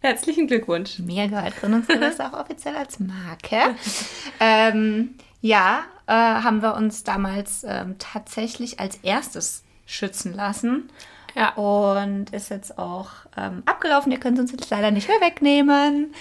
Herzlichen 0.00 0.48
Glückwunsch. 0.48 0.98
Mir 0.98 1.28
gehört 1.28 1.56
Gründungsgeflüster 1.56 2.32
auch 2.32 2.40
offiziell 2.40 2.76
als 2.76 2.98
Marke. 2.98 3.76
ähm, 4.40 5.14
ja, 5.40 5.84
äh, 6.06 6.12
haben 6.12 6.62
wir 6.62 6.74
uns 6.74 7.04
damals 7.04 7.64
ähm, 7.64 7.96
tatsächlich 7.98 8.80
als 8.80 8.96
erstes 8.96 9.62
schützen 9.86 10.34
lassen. 10.34 10.90
Ja. 11.34 11.54
Und 11.54 12.30
ist 12.30 12.50
jetzt 12.50 12.78
auch 12.78 13.08
ähm, 13.36 13.62
abgelaufen. 13.66 14.12
Ihr 14.12 14.20
könnt 14.20 14.38
uns 14.38 14.52
jetzt 14.52 14.68
leider 14.70 14.90
nicht 14.90 15.08
mehr 15.08 15.20
wegnehmen. 15.20 16.12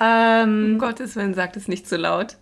Ähm, 0.00 0.72
Um 0.74 0.78
Gottes 0.78 1.16
Willen, 1.16 1.34
sagt 1.34 1.56
es 1.56 1.68
nicht 1.68 1.88
zu 1.88 1.96
laut. 1.96 2.36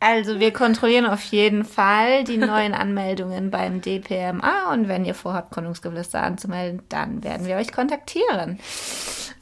also 0.00 0.40
wir 0.40 0.52
kontrollieren 0.52 1.06
auf 1.06 1.22
jeden 1.22 1.64
Fall 1.64 2.24
die 2.24 2.38
neuen 2.52 2.74
Anmeldungen 2.74 3.50
beim 3.52 3.80
DPMA 3.80 4.72
und 4.72 4.88
wenn 4.88 5.04
ihr 5.04 5.14
vorhabt, 5.14 5.52
Gründungsgeflüster 5.52 6.20
anzumelden, 6.20 6.82
dann 6.88 7.22
werden 7.22 7.46
wir 7.46 7.54
euch 7.56 7.70
kontaktieren. 7.72 8.58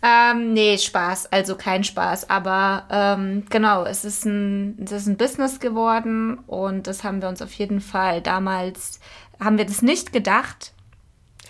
Ähm, 0.02 0.52
nee, 0.54 0.76
Spaß, 0.78 1.30
also 1.32 1.56
kein 1.56 1.84
Spaß, 1.84 2.30
aber 2.30 2.84
ähm, 2.90 3.44
genau, 3.50 3.84
es 3.84 4.04
ist, 4.04 4.24
ein, 4.24 4.78
es 4.84 4.92
ist 4.92 5.06
ein 5.06 5.16
Business 5.18 5.60
geworden 5.60 6.38
und 6.46 6.86
das 6.86 7.04
haben 7.04 7.20
wir 7.22 7.28
uns 7.28 7.42
auf 7.42 7.52
jeden 7.52 7.80
Fall 7.80 8.20
damals, 8.22 9.00
haben 9.42 9.58
wir 9.58 9.66
das 9.66 9.82
nicht 9.82 10.12
gedacht, 10.12 10.72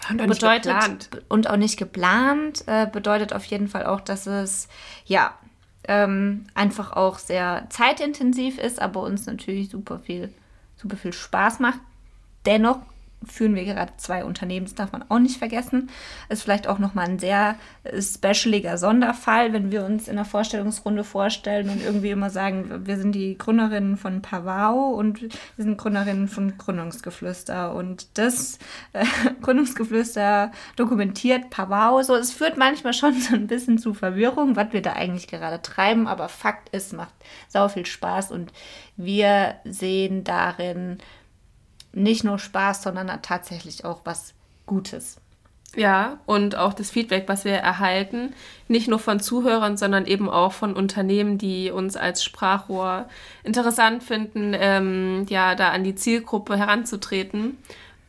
bedeutet 0.08 1.10
und 1.28 1.48
auch 1.48 1.56
nicht 1.56 1.78
geplant, 1.78 2.64
äh, 2.66 2.86
bedeutet 2.86 3.32
auf 3.32 3.44
jeden 3.44 3.68
Fall 3.68 3.86
auch, 3.86 4.00
dass 4.00 4.26
es 4.26 4.68
ja 5.04 5.34
ähm, 5.88 6.46
einfach 6.54 6.92
auch 6.92 7.18
sehr 7.18 7.66
zeitintensiv 7.70 8.58
ist, 8.58 8.80
aber 8.80 9.00
uns 9.00 9.26
natürlich 9.26 9.70
super 9.70 9.98
viel, 9.98 10.32
super 10.76 10.96
viel 10.96 11.12
Spaß 11.12 11.60
macht. 11.60 11.80
Dennoch 12.46 12.78
führen 13.26 13.54
wir 13.54 13.64
gerade 13.64 13.92
zwei 13.98 14.24
Unternehmen, 14.24 14.66
das 14.66 14.74
darf 14.74 14.92
man 14.92 15.04
auch 15.08 15.18
nicht 15.18 15.36
vergessen. 15.36 15.90
Ist 16.28 16.42
vielleicht 16.42 16.66
auch 16.66 16.78
nochmal 16.78 17.06
ein 17.06 17.18
sehr 17.18 17.56
äh, 17.84 18.00
specialiger 18.00 18.78
Sonderfall, 18.78 19.52
wenn 19.52 19.70
wir 19.70 19.84
uns 19.84 20.08
in 20.08 20.16
der 20.16 20.24
Vorstellungsrunde 20.24 21.04
vorstellen 21.04 21.68
und 21.68 21.82
irgendwie 21.82 22.10
immer 22.10 22.30
sagen, 22.30 22.86
wir 22.86 22.96
sind 22.96 23.12
die 23.12 23.36
Gründerinnen 23.36 23.96
von 23.96 24.22
Pavao 24.22 24.90
und 24.90 25.20
wir 25.22 25.30
sind 25.58 25.76
Gründerinnen 25.76 26.28
von 26.28 26.56
Gründungsgeflüster 26.56 27.74
und 27.74 28.18
das 28.18 28.58
äh, 28.94 29.04
Gründungsgeflüster 29.42 30.50
dokumentiert 30.76 31.50
Pavao. 31.50 32.02
So, 32.02 32.14
es 32.14 32.32
führt 32.32 32.56
manchmal 32.56 32.94
schon 32.94 33.14
so 33.20 33.34
ein 33.34 33.46
bisschen 33.46 33.76
zu 33.76 33.92
Verwirrung, 33.92 34.56
was 34.56 34.72
wir 34.72 34.82
da 34.82 34.94
eigentlich 34.94 35.28
gerade 35.28 35.60
treiben, 35.60 36.06
aber 36.06 36.28
Fakt 36.28 36.70
ist, 36.70 36.94
macht 36.94 37.14
sau 37.48 37.68
viel 37.68 37.86
Spaß 37.86 38.32
und 38.32 38.52
wir 38.96 39.56
sehen 39.64 40.24
darin 40.24 40.98
nicht 41.92 42.24
nur 42.24 42.38
Spaß, 42.38 42.82
sondern 42.82 43.08
tatsächlich 43.22 43.84
auch 43.84 44.00
was 44.04 44.34
Gutes. 44.66 45.16
Ja, 45.76 46.18
und 46.26 46.56
auch 46.56 46.74
das 46.74 46.90
Feedback, 46.90 47.28
was 47.28 47.44
wir 47.44 47.52
erhalten, 47.52 48.34
nicht 48.66 48.88
nur 48.88 48.98
von 48.98 49.20
Zuhörern, 49.20 49.76
sondern 49.76 50.04
eben 50.04 50.28
auch 50.28 50.52
von 50.52 50.74
Unternehmen, 50.74 51.38
die 51.38 51.70
uns 51.70 51.96
als 51.96 52.24
Sprachrohr 52.24 53.08
interessant 53.44 54.02
finden, 54.02 54.52
ähm, 54.58 55.26
ja, 55.28 55.54
da 55.54 55.70
an 55.70 55.84
die 55.84 55.94
Zielgruppe 55.94 56.56
heranzutreten. 56.56 57.56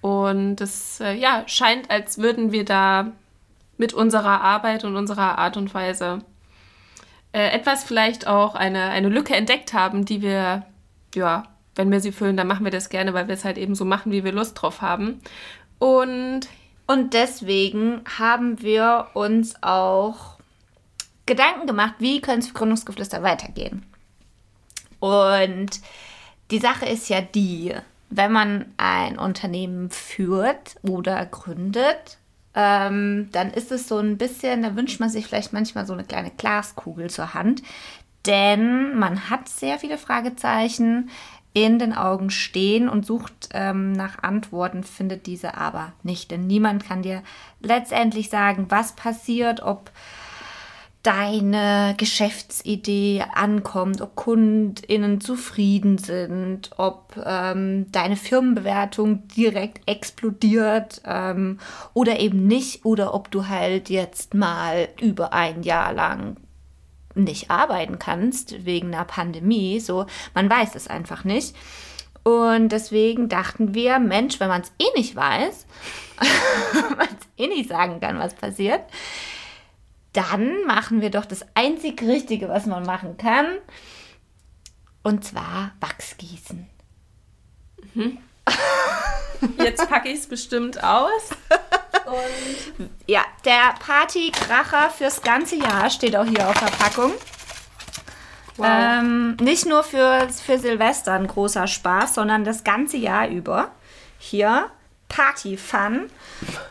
Und 0.01 0.59
es 0.59 0.99
äh, 1.01 1.13
ja, 1.13 1.43
scheint, 1.45 1.91
als 1.91 2.17
würden 2.17 2.51
wir 2.51 2.65
da 2.65 3.11
mit 3.77 3.93
unserer 3.93 4.41
Arbeit 4.41 4.83
und 4.83 4.95
unserer 4.95 5.37
Art 5.37 5.55
und 5.55 5.71
Weise 5.75 6.23
äh, 7.31 7.49
etwas 7.49 7.83
vielleicht 7.83 8.25
auch 8.25 8.55
eine, 8.55 8.89
eine 8.89 9.09
Lücke 9.09 9.35
entdeckt 9.35 9.73
haben, 9.73 10.05
die 10.05 10.23
wir, 10.23 10.65
ja, 11.13 11.43
wenn 11.75 11.91
wir 11.91 11.99
sie 12.01 12.11
füllen, 12.11 12.37
dann 12.37 12.47
machen 12.47 12.65
wir 12.65 12.71
das 12.71 12.89
gerne, 12.89 13.13
weil 13.13 13.27
wir 13.27 13.35
es 13.35 13.45
halt 13.45 13.57
eben 13.57 13.75
so 13.75 13.85
machen, 13.85 14.11
wie 14.11 14.23
wir 14.23 14.31
Lust 14.31 14.61
drauf 14.61 14.81
haben. 14.81 15.21
Und 15.79 16.47
Und 16.87 17.13
deswegen 17.13 18.01
haben 18.17 18.61
wir 18.61 19.07
uns 19.13 19.55
auch 19.61 20.37
Gedanken 21.25 21.67
gemacht, 21.67 21.95
wie 21.99 22.19
könnte 22.19 22.47
es 22.47 22.53
Gründungsgeflüster 22.53 23.23
weitergehen. 23.23 23.83
Und 24.99 25.79
die 26.49 26.59
Sache 26.59 26.85
ist 26.85 27.07
ja 27.07 27.21
die, 27.21 27.73
wenn 28.09 28.31
man 28.33 28.65
ein 28.75 29.17
Unternehmen 29.17 29.89
führt 29.89 30.75
oder 30.81 31.25
gründet, 31.25 32.17
ähm, 32.55 33.29
dann 33.31 33.51
ist 33.51 33.71
es 33.71 33.87
so 33.87 33.99
ein 33.99 34.17
bisschen, 34.17 34.63
da 34.63 34.75
wünscht 34.75 34.99
man 34.99 35.09
sich 35.09 35.25
vielleicht 35.25 35.53
manchmal 35.53 35.85
so 35.85 35.93
eine 35.93 36.03
kleine 36.03 36.31
Glaskugel 36.31 37.09
zur 37.09 37.33
Hand, 37.33 37.61
denn 38.25 38.99
man 38.99 39.29
hat 39.29 39.47
sehr 39.47 39.79
viele 39.79 39.97
Fragezeichen 39.97 41.09
in 41.53 41.79
den 41.79 41.93
Augen 41.93 42.29
stehen 42.29 42.87
und 42.87 43.05
sucht 43.05 43.49
ähm, 43.53 43.91
nach 43.91 44.23
Antworten, 44.23 44.83
findet 44.83 45.25
diese 45.25 45.57
aber 45.57 45.93
nicht. 46.03 46.31
Denn 46.31 46.47
niemand 46.47 46.85
kann 46.85 47.01
dir 47.01 47.23
letztendlich 47.61 48.29
sagen, 48.29 48.67
was 48.69 48.93
passiert, 48.93 49.61
ob 49.61 49.91
deine 51.03 51.95
Geschäftsidee 51.97 53.23
ankommt, 53.33 54.01
ob 54.01 54.15
KundInnen 54.15 55.19
zufrieden 55.19 55.97
sind, 55.97 56.69
ob 56.77 57.15
ähm, 57.25 57.91
deine 57.91 58.15
Firmenbewertung 58.15 59.27
direkt 59.29 59.87
explodiert 59.87 61.01
ähm, 61.05 61.59
oder 61.93 62.19
eben 62.19 62.45
nicht, 62.45 62.85
oder 62.85 63.13
ob 63.13 63.31
du 63.31 63.47
halt 63.47 63.89
jetzt 63.89 64.35
mal 64.35 64.89
über 65.01 65.33
ein 65.33 65.63
Jahr 65.63 65.91
lang 65.91 66.37
nicht 67.15 67.49
arbeiten 67.49 67.99
kannst 67.99 68.65
wegen 68.65 68.93
einer 68.93 69.05
Pandemie. 69.05 69.79
So, 69.79 70.05
man 70.33 70.49
weiß 70.49 70.75
es 70.75 70.87
einfach 70.87 71.23
nicht. 71.23 71.55
Und 72.23 72.69
deswegen 72.69 73.29
dachten 73.29 73.73
wir, 73.73 73.99
Mensch, 73.99 74.39
wenn 74.39 74.49
man 74.49 74.61
es 74.61 74.71
eh 74.79 74.97
nicht 74.97 75.15
weiß, 75.15 75.65
man 76.97 77.07
es 77.07 77.27
eh 77.37 77.47
nicht 77.47 77.69
sagen 77.69 77.99
kann, 77.99 78.19
was 78.19 78.35
passiert, 78.35 78.81
dann 80.13 80.65
machen 80.65 81.01
wir 81.01 81.09
doch 81.09 81.25
das 81.25 81.45
einzig 81.55 82.01
Richtige, 82.03 82.49
was 82.49 82.65
man 82.65 82.83
machen 82.83 83.17
kann. 83.17 83.45
Und 85.03 85.23
zwar 85.23 85.71
Wachsgießen. 85.79 86.67
Jetzt 89.57 89.89
packe 89.89 90.09
ich 90.09 90.19
es 90.19 90.27
bestimmt 90.27 90.83
aus. 90.83 91.29
Ja, 93.07 93.21
der 93.45 93.75
Partykracher 93.79 94.89
fürs 94.89 95.21
ganze 95.21 95.55
Jahr 95.55 95.89
steht 95.89 96.15
auch 96.15 96.25
hier 96.25 96.47
auf 96.47 96.59
der 96.59 96.71
Packung. 96.71 97.13
Wow. 98.57 98.67
Ähm, 98.69 99.37
nicht 99.37 99.65
nur 99.65 99.83
für, 99.83 100.27
für 100.29 100.59
Silvester 100.59 101.13
ein 101.13 101.27
großer 101.27 101.67
Spaß, 101.67 102.15
sondern 102.15 102.43
das 102.43 102.63
ganze 102.63 102.97
Jahr 102.97 103.27
über. 103.27 103.71
Hier 104.19 104.69
Party 105.07 105.57
Fun. 105.57 106.09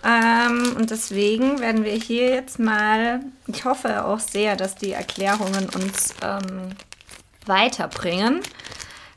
Ähm, 0.05 0.77
und 0.77 0.91
deswegen 0.91 1.61
werden 1.61 1.85
wir 1.85 1.93
hier 1.93 2.31
jetzt 2.31 2.59
mal, 2.59 3.21
ich 3.47 3.65
hoffe 3.65 4.05
auch 4.05 4.19
sehr, 4.19 4.57
dass 4.57 4.77
die 4.77 4.93
Erklärungen 4.93 5.69
uns 5.75 6.15
ähm, 6.23 6.71
weiterbringen. 7.47 8.41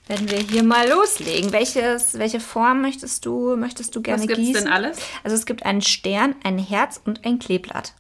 Werden 0.07 0.29
wir 0.29 0.39
hier 0.39 0.63
mal 0.63 0.88
loslegen. 0.89 1.51
Welches, 1.53 2.17
welche 2.17 2.39
Form 2.41 2.81
möchtest 2.81 3.25
du, 3.25 3.55
möchtest 3.55 3.95
du 3.95 4.01
gerne 4.01 4.22
Was 4.22 4.27
gibt's 4.27 4.41
gießen? 4.43 4.63
denn 4.65 4.74
alles? 4.74 4.98
Also 5.24 5.36
es 5.36 5.45
gibt 5.45 5.65
einen 5.65 5.81
Stern, 5.81 6.36
ein 6.43 6.57
Herz 6.57 7.00
und 7.03 7.25
ein 7.25 7.39
Kleeblatt. 7.39 7.93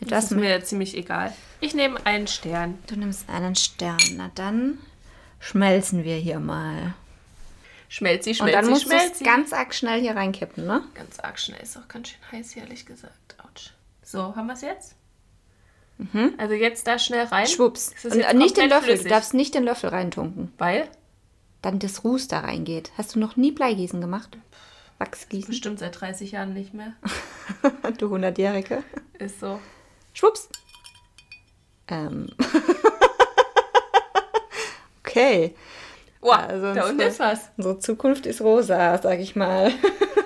Mit 0.00 0.10
Das 0.10 0.24
was 0.26 0.32
ist 0.32 0.38
mir 0.38 0.64
ziemlich 0.64 0.96
egal. 0.96 1.34
Ich 1.60 1.74
nehme 1.74 2.04
einen 2.06 2.26
Stern. 2.26 2.78
Du 2.86 2.96
nimmst 2.96 3.28
einen 3.28 3.54
Stern. 3.56 3.98
Na 4.16 4.30
dann 4.34 4.78
schmelzen 5.38 6.04
wir 6.04 6.16
hier 6.16 6.38
mal. 6.40 6.94
Schmelzi, 7.88 8.30
Und 8.30 8.36
schmelzi, 8.36 8.52
dann 8.52 8.70
musst 8.70 8.90
du 8.90 8.96
es 8.96 9.18
ganz 9.20 9.52
arg 9.52 9.72
schnell 9.74 10.00
hier 10.00 10.16
reinkippen, 10.16 10.66
ne? 10.66 10.82
Ganz 10.94 11.20
arg 11.20 11.38
schnell. 11.38 11.60
Ist 11.62 11.76
auch 11.76 11.86
ganz 11.88 12.08
schön 12.08 12.18
heiß, 12.32 12.56
ehrlich 12.56 12.84
gesagt. 12.84 13.36
Autsch. 13.44 13.70
So, 14.02 14.34
haben 14.34 14.46
wir 14.48 14.54
es 14.54 14.62
jetzt? 14.62 14.94
Also 16.36 16.54
jetzt 16.54 16.86
da 16.86 16.98
schnell 16.98 17.24
rein. 17.26 17.44
Mhm. 17.44 17.48
Schwupps. 17.48 17.94
Und 18.04 18.38
nicht 18.38 18.56
den 18.56 18.68
Löffel. 18.68 18.88
Du 18.88 18.92
flüssig. 18.94 19.10
darfst 19.10 19.34
nicht 19.34 19.54
den 19.54 19.64
Löffel 19.64 19.90
reintunken. 19.90 20.52
Weil? 20.58 20.88
Dann 21.62 21.78
das 21.78 22.04
Ruß 22.04 22.28
da 22.28 22.40
reingeht. 22.40 22.92
Hast 22.98 23.14
du 23.14 23.18
noch 23.18 23.36
nie 23.36 23.52
Bleigießen 23.52 24.00
gemacht? 24.00 24.36
Wachsgießen? 24.98 25.50
Bestimmt 25.50 25.78
seit 25.78 26.00
30 26.00 26.32
Jahren 26.32 26.54
nicht 26.54 26.74
mehr. 26.74 26.92
du 27.98 28.14
100-Jährige. 28.14 28.82
Ist 29.18 29.40
so. 29.40 29.58
Schwupps. 30.12 30.48
Ähm. 31.88 32.28
okay. 35.00 35.54
Wow, 36.20 36.38
Also 36.48 36.74
da 36.74 36.88
unten 36.88 37.00
ist 37.00 37.20
was. 37.20 37.50
Unsere 37.56 37.78
Zukunft 37.78 38.26
ist 38.26 38.40
rosa, 38.40 38.98
sag 38.98 39.20
ich 39.20 39.36
mal. 39.36 39.72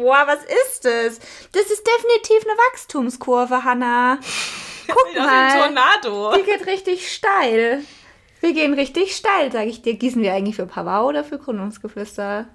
Boah, 0.00 0.22
was 0.26 0.40
ist 0.44 0.84
das? 0.84 1.18
Das 1.52 1.70
ist 1.70 1.86
definitiv 1.86 2.42
eine 2.48 2.56
Wachstumskurve, 2.70 3.64
Hanna. 3.64 4.18
Guck 4.88 4.96
Das 5.14 5.24
ist 5.24 5.26
mal. 5.30 5.50
ein 5.50 5.58
Tornado. 5.74 6.32
Die 6.36 6.42
geht 6.42 6.66
richtig 6.66 7.12
steil. 7.12 7.82
Wir 8.40 8.52
gehen 8.54 8.74
richtig 8.74 9.14
steil, 9.14 9.52
sage 9.52 9.68
ich 9.68 9.82
dir. 9.82 9.94
Gießen 9.94 10.22
wir 10.22 10.32
eigentlich 10.32 10.56
für 10.56 10.66
Pavau 10.66 11.06
oder 11.08 11.22
für 11.24 11.38
Gründungsgeflüster? 11.38 12.46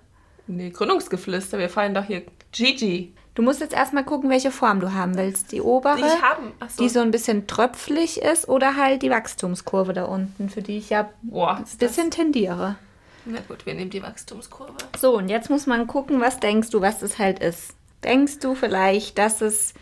Nee, 0.48 0.72
Gründungsgeflüster. 0.72 1.58
Wir 1.60 1.70
feiern 1.70 1.94
doch 1.94 2.06
hier 2.06 2.24
Gigi. 2.52 3.14
Du 3.36 3.42
musst 3.42 3.60
jetzt 3.60 3.74
erstmal 3.74 4.04
gucken, 4.06 4.30
welche 4.30 4.50
Form 4.52 4.80
du 4.80 4.94
haben 4.94 5.18
willst. 5.18 5.52
Die 5.52 5.62
obere, 5.62 5.98
Die 5.98 6.04
haben. 6.04 6.54
Achso. 6.60 6.82
die 6.82 6.90
so 6.90 7.02
ein 7.02 7.12
bisschen 7.12 7.48
tröpflich 7.48 8.22
ist, 8.22 8.48
oder 8.48 8.76
halt 8.78 9.02
die 9.02 9.10
Wachstumskurve 9.10 9.94
da 9.94 10.06
unten, 10.06 10.50
für 10.50 10.62
die 10.62 10.78
ich 10.78 10.90
ja 10.90 11.10
Boah, 11.22 11.58
ein 11.58 11.64
ist 11.64 11.82
das- 11.82 11.90
bisschen 11.92 12.12
tendiere. 12.12 12.78
Na 13.26 13.40
gut, 13.48 13.66
wir 13.66 13.74
nehmen 13.74 13.90
die 13.90 14.04
Wachstumskurve. 14.04 14.74
So, 14.98 15.18
und 15.18 15.30
jetzt 15.30 15.50
muss 15.50 15.66
man 15.66 15.88
gucken, 15.88 16.22
was 16.22 16.40
denkst 16.40 16.70
du, 16.70 16.82
was 16.82 17.00
das 17.00 17.18
halt 17.18 17.40
ist. 17.40 17.74
Denkst 18.04 18.40
du 18.40 18.54
vielleicht, 18.54 19.18
dass 19.18 19.42
es 19.42 19.74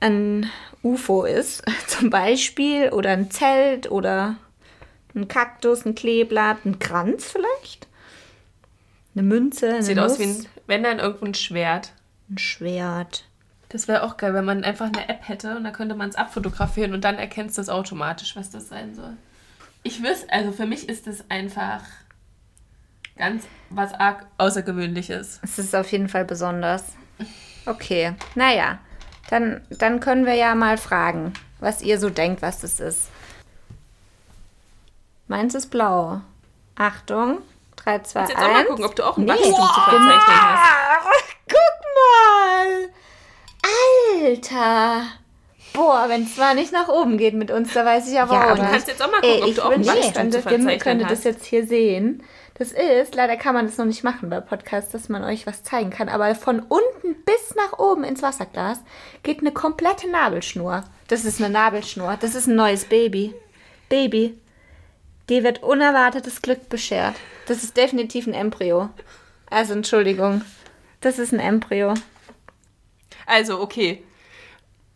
ein 0.00 0.50
UFO 0.82 1.24
ist, 1.24 1.62
zum 1.86 2.10
Beispiel, 2.10 2.90
oder 2.90 3.10
ein 3.10 3.30
Zelt 3.30 3.90
oder 3.90 4.36
ein 5.14 5.28
Kaktus, 5.28 5.84
ein 5.84 5.94
Kleeblatt, 5.94 6.64
ein 6.64 6.78
Kranz 6.78 7.30
vielleicht? 7.30 7.86
Eine 9.14 9.22
Münze, 9.22 9.68
eine 9.68 9.82
Sieht 9.82 9.96
Nuss, 9.96 10.12
aus 10.12 10.18
wie 10.18 10.24
ein, 10.24 10.46
wenn 10.66 10.82
dann 10.82 10.98
irgendwo 10.98 11.24
ein 11.26 11.34
Schwert. 11.34 11.92
ein 12.30 12.38
Schwert. 12.38 13.24
Das 13.68 13.88
wäre 13.88 14.04
auch 14.04 14.16
geil, 14.16 14.32
wenn 14.32 14.44
man 14.44 14.64
einfach 14.64 14.86
eine 14.86 15.08
App 15.08 15.28
hätte 15.28 15.56
und 15.56 15.64
da 15.64 15.70
könnte 15.70 15.94
man 15.94 16.08
es 16.08 16.16
abfotografieren 16.16 16.94
und 16.94 17.02
dann 17.04 17.16
erkennst 17.16 17.58
du 17.58 17.62
es 17.62 17.68
automatisch, 17.68 18.36
was 18.36 18.50
das 18.50 18.68
sein 18.68 18.94
soll. 18.94 19.16
Ich 19.82 20.02
wüsste, 20.02 20.32
also 20.32 20.52
für 20.52 20.66
mich 20.66 20.88
ist 20.88 21.06
es 21.06 21.24
einfach 21.30 21.82
ganz 23.16 23.44
was 23.70 23.92
arg 23.94 24.26
Außergewöhnliches. 24.38 25.40
Es 25.42 25.58
ist 25.58 25.74
auf 25.74 25.90
jeden 25.92 26.08
Fall 26.08 26.24
besonders. 26.24 26.84
Okay, 27.66 28.14
naja, 28.34 28.78
dann, 29.30 29.60
dann 29.70 30.00
können 30.00 30.24
wir 30.26 30.34
ja 30.34 30.54
mal 30.54 30.78
fragen, 30.78 31.32
was 31.58 31.82
ihr 31.82 31.98
so 31.98 32.10
denkt, 32.10 32.42
was 32.42 32.60
das 32.60 32.78
ist. 32.80 33.08
Meins 35.28 35.54
ist 35.54 35.66
blau. 35.70 36.20
Achtung, 36.76 37.38
3, 37.76 38.00
2, 38.00 38.20
1. 38.20 38.28
Jetzt 38.30 38.38
auch 38.38 38.52
mal 38.52 38.64
gucken, 38.66 38.84
ob 38.84 38.94
du 38.96 39.02
auch 39.04 39.16
ein 39.16 39.24
Nee. 39.24 39.30
Wachstum 39.30 39.54
zu 39.54 39.80
verzeichnen 39.80 40.20
hast. 40.26 41.24
Guck 41.48 41.82
mal! 41.96 42.88
Alter! 44.24 45.02
Boah, 45.72 46.04
wenn 46.08 46.22
es 46.22 46.36
mal 46.36 46.54
nicht 46.54 46.72
nach 46.72 46.88
oben 46.88 47.18
geht 47.18 47.34
mit 47.34 47.50
uns, 47.50 47.72
da 47.74 47.84
weiß 47.84 48.10
ich 48.10 48.18
aber 48.18 48.34
Ja, 48.34 48.40
auch 48.40 48.44
aber 48.44 48.54
du 48.56 48.62
nicht. 48.62 48.70
kannst 48.72 48.88
jetzt 48.88 49.02
auch 49.02 49.10
mal 49.10 49.20
gucken, 49.20 49.42
ob 49.42 49.48
ich 49.48 49.54
du 49.56 49.62
auch 49.62 49.70
ein 49.70 49.86
Wachstum 49.86 50.12
könnte, 50.14 50.36
zu 50.36 50.42
verzeichnen 50.42 50.68
Ihr 50.70 50.78
könntet 50.78 51.10
das 51.10 51.18
hast. 51.18 51.24
jetzt 51.24 51.44
hier 51.44 51.66
sehen. 51.66 52.22
Das 52.58 52.72
ist, 52.72 53.14
leider 53.14 53.36
kann 53.36 53.54
man 53.54 53.66
das 53.66 53.76
noch 53.76 53.84
nicht 53.84 54.02
machen 54.02 54.30
bei 54.30 54.40
Podcasts, 54.40 54.90
dass 54.90 55.10
man 55.10 55.22
euch 55.24 55.46
was 55.46 55.62
zeigen 55.62 55.90
kann, 55.90 56.08
aber 56.08 56.34
von 56.34 56.60
unten 56.60 57.22
bis 57.26 57.54
nach 57.54 57.78
oben 57.78 58.02
ins 58.02 58.22
Wasserglas 58.22 58.80
geht 59.22 59.40
eine 59.40 59.52
komplette 59.52 60.08
Nabelschnur. 60.10 60.84
Das 61.08 61.26
ist 61.26 61.40
eine 61.40 61.50
Nabelschnur. 61.50 62.16
Das 62.18 62.34
ist 62.34 62.46
ein 62.46 62.56
neues 62.56 62.86
Baby. 62.86 63.34
Baby. 63.90 64.38
Dir 65.28 65.44
wird 65.44 65.62
unerwartetes 65.62 66.40
Glück 66.40 66.68
beschert. 66.70 67.16
Das 67.46 67.62
ist 67.62 67.76
definitiv 67.76 68.26
ein 68.26 68.34
Embryo. 68.34 68.88
Also 69.50 69.74
Entschuldigung. 69.74 70.42
Das 71.00 71.18
ist 71.18 71.32
ein 71.32 71.40
Embryo. 71.40 71.92
Also, 73.26 73.60
okay. 73.60 74.02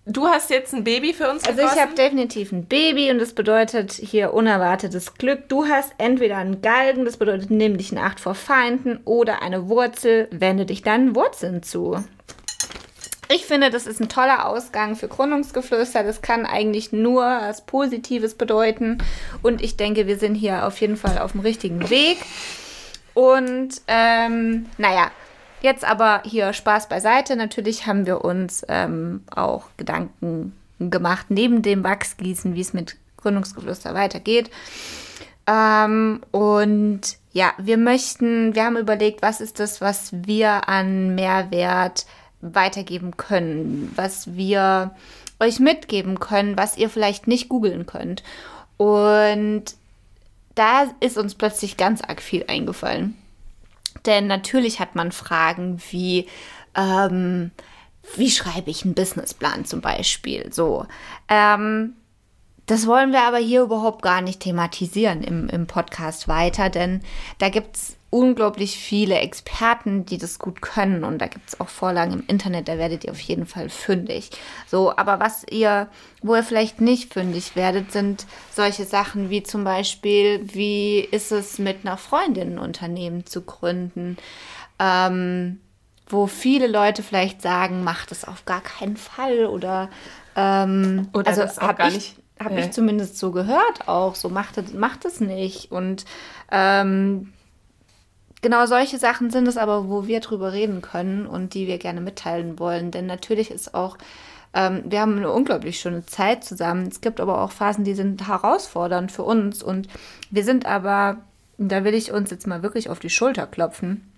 Du 0.07 0.27
hast 0.27 0.51
jetzt 0.51 0.73
ein 0.73 0.83
Baby 0.83 1.13
für 1.13 1.31
uns 1.31 1.45
Also 1.45 1.61
ich 1.61 1.69
gegossen? 1.69 1.81
habe 1.81 1.95
definitiv 1.95 2.53
ein 2.53 2.65
Baby 2.65 3.11
und 3.11 3.19
das 3.19 3.35
bedeutet 3.35 3.93
hier 3.93 4.33
unerwartetes 4.33 5.15
Glück. 5.15 5.49
Du 5.49 5.67
hast 5.67 5.93
entweder 5.99 6.39
einen 6.39 6.63
Galgen, 6.63 7.05
das 7.05 7.19
bedeutet 7.19 7.51
nimm 7.51 7.77
dich 7.77 7.93
in 7.93 7.99
Acht 7.99 8.19
vor 8.19 8.35
Feinden, 8.35 9.01
oder 9.05 9.43
eine 9.43 9.69
Wurzel, 9.69 10.29
wende 10.31 10.65
dich 10.65 10.83
deinen 10.83 11.15
Wurzeln 11.15 11.63
zu. 11.63 12.03
Ich 13.33 13.47
finde, 13.47 13.71
das 13.71 13.87
ist 13.87 14.01
ein 14.01 14.09
toller 14.09 14.47
Ausgang 14.49 14.97
für 14.97 15.07
Gründungsgeflüster. 15.07 16.03
Das 16.03 16.21
kann 16.21 16.47
eigentlich 16.47 16.91
nur 16.91 17.23
was 17.23 17.65
Positives 17.65 18.35
bedeuten. 18.35 18.99
Und 19.43 19.63
ich 19.63 19.77
denke, 19.77 20.09
wir 20.09 20.19
sind 20.19 20.35
hier 20.35 20.67
auf 20.67 20.81
jeden 20.81 20.97
Fall 20.97 21.19
auf 21.19 21.33
dem 21.33 21.41
richtigen 21.43 21.91
Weg. 21.91 22.19
Und 23.15 23.83
ähm, 23.87 24.67
naja, 24.79 25.13
jetzt 25.63 25.85
aber 25.85 26.23
hier 26.25 26.53
Spaß 26.53 26.89
beiseite. 26.89 27.37
Natürlich 27.37 27.87
haben 27.87 28.07
wir 28.07 28.25
uns 28.25 28.65
ähm, 28.69 29.25
auch 29.35 29.65
Gedanken 29.77 30.57
gemacht, 30.79 31.27
neben 31.29 31.63
dem 31.63 31.85
Wachsgießen, 31.85 32.55
wie 32.55 32.61
es 32.61 32.73
mit 32.73 32.97
Gründungsgeflüster 33.19 33.95
weitergeht. 33.95 34.51
Ähm, 35.47 36.21
und 36.31 37.01
ja, 37.33 37.53
wir 37.59 37.77
möchten, 37.77 38.55
wir 38.55 38.65
haben 38.65 38.77
überlegt, 38.77 39.23
was 39.23 39.41
ist 39.41 39.61
das, 39.61 39.81
was 39.81 40.11
wir 40.13 40.69
an 40.69 41.15
Mehrwert 41.15 42.07
weitergeben 42.41 43.17
können, 43.17 43.93
was 43.97 44.35
wir 44.35 44.93
euch 45.39 45.61
mitgeben 45.61 46.21
können, 46.21 46.57
was 46.57 46.77
ihr 46.77 46.89
vielleicht 46.89 47.27
nicht 47.27 47.49
googeln 47.49 47.87
könnt. 47.87 48.23
Und 48.77 49.65
da 50.55 50.87
ist 51.01 51.19
uns 51.19 51.35
plötzlich 51.35 51.77
ganz 51.77 52.03
arg 52.03 52.21
viel 52.21 52.45
eingefallen. 52.49 53.17
Denn 54.07 54.27
natürlich 54.27 54.81
hat 54.81 54.95
man 54.95 55.13
Fragen 55.13 55.81
wie, 55.91 56.27
ähm, 56.75 57.51
wie 58.17 58.31
schreibe 58.31 58.71
ich 58.71 58.85
einen 58.85 58.95
Businessplan 58.95 59.65
zum 59.65 59.81
Beispiel? 59.81 60.53
So. 60.53 60.87
Ähm, 61.29 61.95
das 62.67 62.87
wollen 62.87 63.13
wir 63.13 63.23
aber 63.23 63.39
hier 63.39 63.63
überhaupt 63.63 64.03
gar 64.03 64.21
nicht 64.21 64.41
thematisieren 64.41 65.23
im, 65.23 65.49
im 65.49 65.67
Podcast 65.67 66.29
weiter, 66.29 66.71
denn 66.71 67.01
da 67.39 67.49
gibt 67.49 67.77
es 67.77 67.97
unglaublich 68.11 68.77
viele 68.77 69.17
Experten, 69.21 70.05
die 70.05 70.19
das 70.19 70.41
gut 70.41 70.61
können 70.61 71.05
und 71.05 71.19
da 71.19 71.29
gibt 71.29 71.49
es 71.49 71.61
auch 71.61 71.69
Vorlagen 71.69 72.13
im 72.13 72.25
Internet, 72.27 72.67
da 72.67 72.77
werdet 72.77 73.05
ihr 73.05 73.13
auf 73.13 73.21
jeden 73.21 73.47
Fall 73.47 73.69
fündig. 73.69 74.31
So, 74.67 74.97
aber 74.97 75.21
was 75.21 75.47
ihr, 75.49 75.89
wo 76.21 76.35
ihr 76.35 76.43
vielleicht 76.43 76.81
nicht 76.81 77.13
fündig 77.13 77.55
werdet, 77.55 77.93
sind 77.93 78.27
solche 78.53 78.85
Sachen 78.85 79.31
wie 79.31 79.45
zum 79.45 79.63
Beispiel, 79.63 80.41
wie 80.53 80.99
ist 80.99 81.31
es 81.31 81.59
mit 81.61 81.87
einer 81.87 81.97
Freundin 81.97 82.55
ein 82.55 82.59
Unternehmen 82.59 83.27
zu 83.27 83.43
gründen? 83.43 84.17
Ähm, 84.81 85.61
wo 86.09 86.27
viele 86.27 86.67
Leute 86.67 87.05
vielleicht 87.05 87.41
sagen, 87.41 87.85
macht 87.85 88.11
es 88.11 88.25
auf 88.25 88.45
gar 88.45 88.61
keinen 88.61 88.97
Fall 88.97 89.47
oder 89.47 89.89
ähm, 90.35 91.09
Oder 91.13 91.29
also 91.29 91.43
das 91.43 91.59
auch 91.61 91.69
hab 91.69 91.79
gar 91.79 91.89
ich, 91.89 91.95
nicht, 91.95 92.17
habe 92.43 92.59
ich 92.59 92.73
zumindest 92.73 93.19
so 93.19 93.31
gehört 93.31 93.87
auch, 93.87 94.17
so 94.17 94.29
macht 94.29 94.59
es, 94.59 94.73
macht 94.73 95.05
es 95.05 95.21
nicht 95.21 95.71
und 95.71 96.05
ähm, 96.51 97.33
genau 98.41 98.67
solche 98.67 98.99
Sachen 98.99 99.31
sind 99.31 99.49
es 99.49 99.57
aber, 99.57 99.89
wo 99.89 100.07
wir 100.07 100.21
drüber 100.21 100.53
reden 100.53 100.83
können 100.83 101.27
und 101.27 101.55
die 101.55 101.67
wir 101.67 101.79
gerne 101.79 102.01
mitteilen 102.01 102.59
wollen, 102.59 102.91
denn 102.91 103.07
natürlich 103.07 103.51
ist 103.51 103.75
auch 103.75 103.97
ähm, 104.53 104.83
wir 104.85 105.01
haben 105.01 105.17
eine 105.17 105.31
unglaublich 105.31 105.79
schöne 105.79 106.05
Zeit 106.07 106.45
zusammen. 106.45 106.89
Es 106.89 107.01
gibt 107.01 107.21
aber 107.21 107.41
auch 107.41 107.53
Phasen, 107.53 107.85
die 107.85 107.95
sind 107.95 108.27
herausfordernd 108.27 109.13
für 109.13 109.23
uns. 109.23 109.63
Und 109.63 109.89
wir 110.31 110.45
sind 110.45 110.67
aber, 110.67 111.19
da 111.59 111.85
will 111.85 111.95
ich 111.95 112.13
uns 112.13 112.31
jetzt 112.31 112.47
mal 112.47 112.63
wirklich 112.63 112.91
auf 112.91 112.99
die 112.99 113.11
Schulter 113.11 113.47
klopfen, 113.47 114.11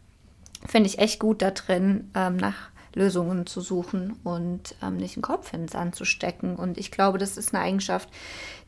finde 0.66 0.88
ich 0.88 0.98
echt 0.98 1.20
gut 1.20 1.42
da 1.42 1.50
drin, 1.50 2.10
ähm, 2.14 2.36
nach 2.36 2.71
Lösungen 2.94 3.46
zu 3.46 3.60
suchen 3.60 4.16
und 4.24 4.74
ähm, 4.82 4.96
nicht 4.96 5.16
den 5.16 5.22
Kopf 5.22 5.52
ins 5.52 5.72
Sand 5.72 5.94
zu 5.94 6.04
stecken. 6.04 6.56
Und 6.56 6.78
ich 6.78 6.90
glaube, 6.90 7.18
das 7.18 7.36
ist 7.36 7.54
eine 7.54 7.64
Eigenschaft, 7.64 8.08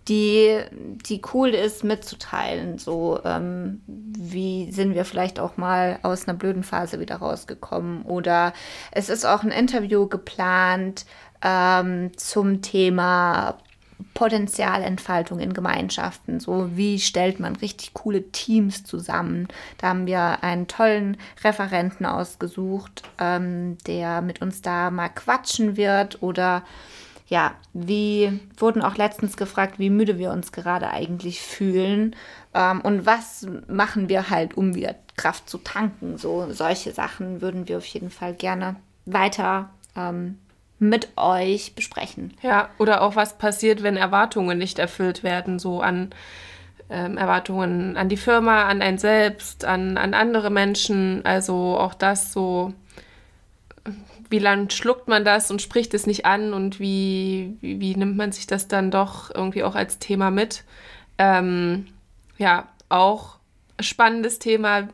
die, 0.09 0.61
die 1.07 1.23
cool 1.33 1.51
ist 1.51 1.85
mitzuteilen. 1.85 2.79
So, 2.79 3.21
ähm, 3.25 3.81
wie 3.87 4.71
sind 4.71 4.95
wir 4.95 5.05
vielleicht 5.05 5.41
auch 5.41 5.57
mal 5.57 5.99
aus 6.03 6.29
einer 6.29 6.37
blöden 6.37 6.63
Phase 6.63 7.01
wieder 7.01 7.17
rausgekommen? 7.17 8.03
Oder 8.03 8.53
es 8.93 9.09
ist 9.09 9.25
auch 9.25 9.43
ein 9.43 9.51
Interview 9.51 10.07
geplant 10.07 11.07
ähm, 11.43 12.11
zum 12.17 12.63
Thema 12.63 13.59
Potenzialentfaltung 14.15 15.41
in 15.41 15.53
Gemeinschaften. 15.53 16.41
So, 16.41 16.71
wie 16.77 16.99
stellt 16.99 17.41
man 17.41 17.57
richtig 17.57 17.95
coole 17.95 18.31
Teams 18.31 18.85
zusammen? 18.85 19.49
Da 19.79 19.89
haben 19.89 20.07
wir 20.07 20.43
einen 20.43 20.69
tollen 20.69 21.17
Referenten 21.43 22.07
ausgesucht, 22.07 23.03
ähm, 23.19 23.77
der 23.87 24.23
mit 24.23 24.41
uns 24.41 24.63
da 24.63 24.91
mal 24.91 25.09
quatschen 25.09 25.77
wird. 25.77 26.23
Oder 26.23 26.63
ja, 27.27 27.55
wie 27.73 28.41
wurden 28.57 28.83
auch 28.83 28.97
letztens 28.97 29.37
gefragt, 29.37 29.79
wie 29.79 29.91
müde 29.91 30.19
wir 30.19 30.31
uns 30.31 30.53
gerade 30.53 30.91
eigentlich 30.91 31.41
fühlen 31.41 32.15
ähm, 32.55 32.81
und 32.83 33.07
was 33.07 33.47
machen 33.67 34.09
wir 34.09 34.31
halt, 34.31 34.57
um 34.57 34.75
wieder 34.75 34.95
Kraft 35.17 35.49
zu 35.49 35.59
tanken. 35.59 36.19
So, 36.19 36.53
solche 36.53 36.93
Sachen 36.93 37.41
würden 37.41 37.69
wir 37.69 37.79
auf 37.79 37.87
jeden 37.87 38.11
Fall 38.11 38.35
gerne 38.35 38.77
weiter 39.07 39.71
ähm, 39.97 40.39
mit 40.89 41.09
euch 41.17 41.75
besprechen. 41.75 42.35
Ja, 42.43 42.69
oder 42.79 43.03
auch 43.03 43.17
was 43.17 43.39
passiert, 43.39 43.83
wenn 43.83 43.97
Erwartungen 43.97 44.59
nicht 44.59 44.79
erfüllt 44.79 45.23
werden, 45.23 45.59
so 45.59 45.81
an 45.81 46.11
ähm, 46.91 47.17
Erwartungen 47.17 47.97
an 47.97 48.09
die 48.09 48.17
Firma, 48.17 48.65
an 48.65 48.83
ein 48.83 48.99
selbst, 48.99 49.65
an, 49.65 49.97
an 49.97 50.15
andere 50.15 50.51
Menschen. 50.51 51.25
Also 51.25 51.79
auch 51.79 51.95
das 51.95 52.33
so, 52.33 52.75
wie 54.31 54.39
lange 54.39 54.71
schluckt 54.71 55.09
man 55.09 55.25
das 55.25 55.51
und 55.51 55.63
spricht 55.63 55.95
es 55.95 56.07
nicht 56.07 56.27
an 56.27 56.53
und 56.53 56.81
wie, 56.81 57.57
wie, 57.61 57.81
wie 57.81 57.97
nimmt 57.97 58.17
man 58.17 58.33
sich 58.33 58.47
das 58.47 58.69
dann 58.69 58.91
doch 58.91 59.35
irgendwie 59.35 59.63
auch 59.63 59.75
als 59.75 59.99
Thema 59.99 60.31
mit? 60.31 60.65
Ähm, 61.19 61.87
ja, 62.39 62.69
auch 62.89 63.39
spannendes 63.81 64.39
Thema, 64.39 64.89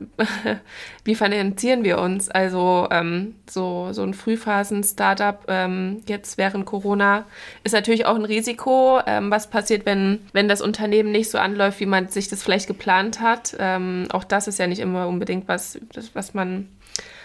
wie 1.04 1.14
finanzieren 1.14 1.84
wir 1.84 1.98
uns? 1.98 2.30
Also 2.30 2.88
ähm, 2.90 3.34
so, 3.48 3.92
so 3.92 4.02
ein 4.02 4.14
Frühphasen-Startup 4.14 5.44
ähm, 5.48 6.02
jetzt 6.06 6.38
während 6.38 6.66
Corona 6.66 7.24
ist 7.62 7.72
natürlich 7.72 8.06
auch 8.06 8.14
ein 8.14 8.24
Risiko. 8.24 9.00
Ähm, 9.06 9.30
was 9.30 9.50
passiert, 9.50 9.84
wenn, 9.86 10.20
wenn 10.32 10.48
das 10.48 10.62
Unternehmen 10.62 11.12
nicht 11.12 11.30
so 11.30 11.38
anläuft, 11.38 11.80
wie 11.80 11.86
man 11.86 12.08
sich 12.08 12.28
das 12.28 12.42
vielleicht 12.42 12.66
geplant 12.66 13.20
hat? 13.20 13.54
Ähm, 13.58 14.06
auch 14.12 14.24
das 14.24 14.48
ist 14.48 14.58
ja 14.58 14.66
nicht 14.66 14.80
immer 14.80 15.08
unbedingt 15.08 15.46
was, 15.48 15.78
das, 15.92 16.14
was 16.14 16.34
man 16.34 16.68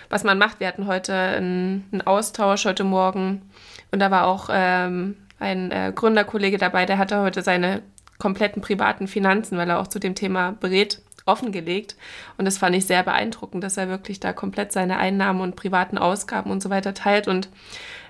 was 0.10 0.24
man 0.24 0.38
macht. 0.38 0.60
Wir 0.60 0.68
hatten 0.68 0.88
heute 0.88 1.14
einen, 1.14 2.04
Austausch 2.06 2.66
heute 2.66 2.84
Morgen 2.84 3.42
und 3.92 4.00
da 4.00 4.12
war 4.12 4.28
auch 4.28 4.50
ähm, 4.52 5.16
ein 5.40 5.72
äh, 5.72 5.92
Gründerkollege 5.94 6.58
dabei, 6.58 6.86
der 6.86 6.98
hatte 6.98 7.22
heute 7.22 7.42
seine 7.42 7.82
kompletten 8.18 8.62
privaten 8.62 9.08
Finanzen, 9.08 9.58
weil 9.58 9.70
er 9.70 9.80
auch 9.80 9.88
zu 9.88 10.00
dem 10.00 10.16
Thema 10.16 10.52
berät, 10.52 11.02
offengelegt. 11.26 11.96
Und 12.38 12.46
das 12.46 12.58
fand 12.58 12.76
ich 12.76 12.86
sehr 12.86 13.04
beeindruckend, 13.04 13.64
dass 13.64 13.78
er 13.78 13.90
wirklich 13.90 14.20
da 14.20 14.34
komplett 14.34 14.72
seine 14.72 14.98
Einnahmen 14.98 15.42
und 15.42 15.56
privaten 15.56 15.98
Ausgaben 15.98 16.52
und 16.52 16.62
so 16.62 16.70
weiter 16.70 16.94
teilt. 16.94 17.28
Und 17.28 17.50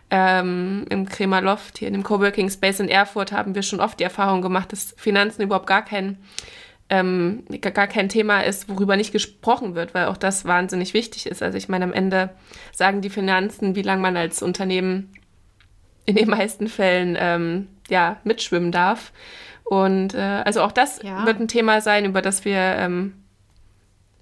ähm, 0.09 0.85
im 0.89 1.07
Kremer 1.07 1.41
Loft, 1.41 1.77
hier 1.77 1.87
in 1.87 1.93
dem 1.93 2.03
Coworking 2.03 2.49
Space 2.49 2.79
in 2.79 2.89
Erfurt, 2.89 3.31
haben 3.31 3.55
wir 3.55 3.63
schon 3.63 3.79
oft 3.79 3.99
die 3.99 4.03
Erfahrung 4.03 4.41
gemacht, 4.41 4.71
dass 4.71 4.93
Finanzen 4.97 5.41
überhaupt 5.41 5.67
gar 5.67 5.83
kein, 5.83 6.17
ähm, 6.89 7.43
gar 7.61 7.87
kein 7.87 8.09
Thema 8.09 8.41
ist, 8.41 8.69
worüber 8.69 8.97
nicht 8.97 9.11
gesprochen 9.11 9.75
wird, 9.75 9.93
weil 9.93 10.05
auch 10.05 10.17
das 10.17 10.45
wahnsinnig 10.45 10.93
wichtig 10.93 11.25
ist. 11.25 11.41
Also 11.41 11.57
ich 11.57 11.69
meine, 11.69 11.85
am 11.85 11.93
Ende 11.93 12.29
sagen 12.71 13.01
die 13.01 13.09
Finanzen, 13.09 13.75
wie 13.75 13.81
lange 13.81 14.01
man 14.01 14.17
als 14.17 14.43
Unternehmen 14.43 15.11
in 16.05 16.15
den 16.15 16.29
meisten 16.29 16.67
Fällen 16.67 17.17
ähm, 17.19 17.67
ja, 17.89 18.17
mitschwimmen 18.23 18.71
darf. 18.71 19.11
Und 19.65 20.13
äh, 20.13 20.19
also 20.45 20.61
auch 20.61 20.71
das 20.71 21.01
ja. 21.01 21.25
wird 21.25 21.39
ein 21.39 21.47
Thema 21.47 21.81
sein, 21.81 22.05
über 22.05 22.21
das 22.21 22.45
wir 22.45 22.57
ähm, 22.57 23.25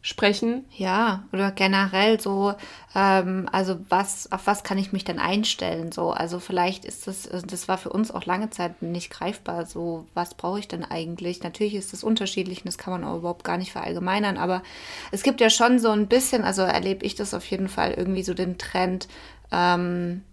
sprechen. 0.02 0.66
Ja, 0.72 1.24
oder 1.32 1.52
generell 1.52 2.20
so, 2.20 2.54
ähm, 2.96 3.48
also 3.52 3.80
was, 3.90 4.32
auf 4.32 4.48
was 4.48 4.64
kann 4.64 4.78
ich 4.78 4.94
mich 4.94 5.04
denn 5.04 5.20
einstellen? 5.20 5.92
So, 5.92 6.12
also 6.12 6.40
vielleicht 6.40 6.86
ist 6.86 7.08
das, 7.08 7.28
also 7.28 7.46
das 7.46 7.68
war 7.68 7.78
für 7.78 7.90
uns 7.90 8.12
auch 8.12 8.26
lange 8.26 8.50
Zeit 8.50 8.82
nicht 8.82 9.10
greifbar. 9.12 9.66
So, 9.66 10.06
was 10.14 10.34
brauche 10.34 10.60
ich 10.60 10.68
denn 10.68 10.84
eigentlich? 10.84 11.44
Natürlich 11.44 11.76
ist 11.76 11.94
das 11.94 12.04
unterschiedlich 12.04 12.60
und 12.60 12.66
das 12.66 12.78
kann 12.78 12.94
man 12.94 13.04
auch 13.04 13.18
überhaupt 13.18 13.46
gar 13.46 13.58
nicht 13.58 13.74
verallgemeinern, 13.74 14.38
aber 14.38 14.64
es 15.12 15.24
gibt 15.24 15.42
ja 15.42 15.50
schon 15.50 15.80
so 15.80 15.90
ein 15.90 16.08
bisschen, 16.08 16.44
also 16.44 16.62
erlebe 16.64 17.06
ich 17.06 17.16
das 17.16 17.34
auf 17.34 17.46
jeden 17.46 17.70
Fall 17.70 17.92
irgendwie 17.92 18.24
so 18.24 18.34
den 18.34 18.58
Trend, 18.58 19.08
ähm, 19.54 20.24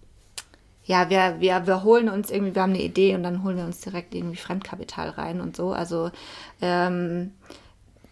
ja, 0.90 1.09
wir, 1.09 1.37
wir, 1.38 1.68
wir 1.68 1.85
holen 1.85 2.09
uns 2.09 2.33
irgendwie, 2.33 2.53
wir 2.53 2.62
haben 2.62 2.72
eine 2.72 2.83
Idee 2.83 3.14
und 3.14 3.22
dann 3.22 3.44
holen 3.44 3.57
wir 3.57 3.64
uns 3.64 3.81
direkt 3.81 4.12
irgendwie 4.12 4.35
Fremdkapital 4.35 5.11
rein 5.11 5.40
und 5.40 5.55
so. 5.55 5.70
Also 5.70 6.11
ähm, 6.61 7.31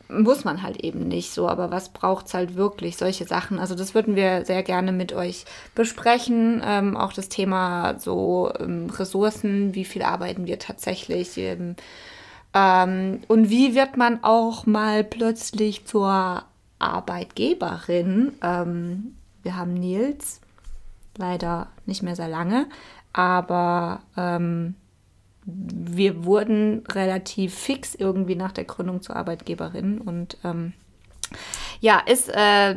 muss 0.08 0.44
man 0.44 0.62
halt 0.62 0.76
eben 0.84 1.08
nicht 1.08 1.32
so, 1.32 1.48
aber 1.48 1.72
was 1.72 1.88
braucht 1.88 2.28
es 2.28 2.34
halt 2.34 2.54
wirklich, 2.54 2.96
solche 2.96 3.24
Sachen. 3.24 3.58
Also 3.58 3.74
das 3.74 3.96
würden 3.96 4.14
wir 4.14 4.44
sehr 4.44 4.62
gerne 4.62 4.92
mit 4.92 5.12
euch 5.12 5.44
besprechen. 5.74 6.62
Ähm, 6.64 6.96
auch 6.96 7.12
das 7.12 7.28
Thema 7.28 7.98
so 7.98 8.52
ähm, 8.60 8.88
Ressourcen, 8.90 9.74
wie 9.74 9.84
viel 9.84 10.02
arbeiten 10.02 10.46
wir 10.46 10.60
tatsächlich. 10.60 11.36
Ähm, 11.36 11.74
ähm 12.54 13.22
und 13.26 13.50
wie 13.50 13.74
wird 13.74 13.96
man 13.96 14.22
auch 14.22 14.66
mal 14.66 15.02
plötzlich 15.02 15.84
zur 15.84 16.44
Arbeitgeberin? 16.78 18.34
Ähm, 18.40 19.16
wir 19.42 19.56
haben 19.56 19.74
Nils, 19.74 20.40
leider 21.18 21.68
nicht 21.86 22.02
mehr 22.02 22.16
sehr 22.16 22.28
lange, 22.28 22.66
aber 23.12 24.00
ähm, 24.16 24.74
wir 25.44 26.24
wurden 26.24 26.84
relativ 26.90 27.54
fix 27.54 27.94
irgendwie 27.94 28.36
nach 28.36 28.52
der 28.52 28.64
Gründung 28.64 29.02
zur 29.02 29.16
Arbeitgeberin 29.16 30.00
und 30.00 30.36
ähm, 30.44 30.72
ja, 31.80 32.00
ist 32.00 32.28
äh, 32.28 32.76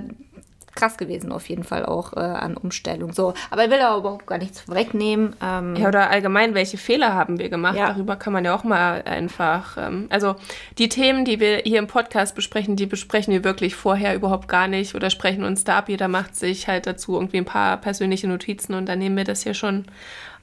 krass 0.81 0.97
gewesen 0.97 1.31
auf 1.31 1.47
jeden 1.47 1.63
Fall 1.63 1.85
auch 1.85 2.13
äh, 2.13 2.19
an 2.19 2.57
Umstellung. 2.57 3.13
So, 3.13 3.35
aber 3.51 3.65
ich 3.65 3.69
will 3.69 3.79
aber 3.81 3.99
überhaupt 3.99 4.25
gar 4.25 4.39
nichts 4.39 4.61
vorwegnehmen. 4.61 5.35
Ähm, 5.41 5.75
ja, 5.75 5.87
oder 5.87 6.09
allgemein, 6.09 6.55
welche 6.55 6.77
Fehler 6.77 7.13
haben 7.13 7.37
wir 7.37 7.49
gemacht? 7.49 7.75
Ja. 7.75 7.89
Darüber 7.89 8.15
kann 8.15 8.33
man 8.33 8.43
ja 8.45 8.55
auch 8.55 8.63
mal 8.63 9.03
einfach. 9.03 9.77
Ähm, 9.77 10.07
also 10.09 10.35
die 10.79 10.89
Themen, 10.89 11.23
die 11.23 11.39
wir 11.39 11.57
hier 11.57 11.77
im 11.77 11.85
Podcast 11.85 12.33
besprechen, 12.33 12.75
die 12.75 12.87
besprechen 12.87 13.31
wir 13.31 13.43
wirklich 13.43 13.75
vorher 13.75 14.15
überhaupt 14.15 14.47
gar 14.47 14.67
nicht 14.67 14.95
oder 14.95 15.11
sprechen 15.11 15.43
uns 15.43 15.63
da 15.63 15.77
ab. 15.77 15.89
Jeder 15.89 16.07
macht 16.07 16.35
sich 16.35 16.67
halt 16.67 16.87
dazu 16.87 17.13
irgendwie 17.13 17.37
ein 17.37 17.45
paar 17.45 17.77
persönliche 17.77 18.27
Notizen 18.27 18.73
und 18.73 18.87
dann 18.87 18.97
nehmen 18.97 19.17
wir 19.17 19.23
das 19.23 19.43
hier 19.43 19.53
schon 19.53 19.85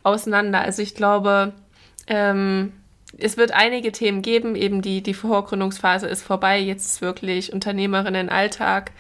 auseinander. 0.05 0.61
Also 0.61 0.83
ich 0.83 0.95
glaube, 0.95 1.53
ähm, 2.07 2.73
es 3.17 3.37
wird 3.37 3.51
einige 3.51 3.91
Themen 3.91 4.23
geben, 4.23 4.55
eben 4.55 4.83
die, 4.83 5.03
die 5.03 5.15
Vorgründungsphase 5.15 6.07
ist 6.07 6.23
vorbei, 6.23 6.61
jetzt 6.61 6.87
ist 6.87 7.01
wirklich 7.01 7.53
Unternehmerinnen-Alltag 7.53 8.93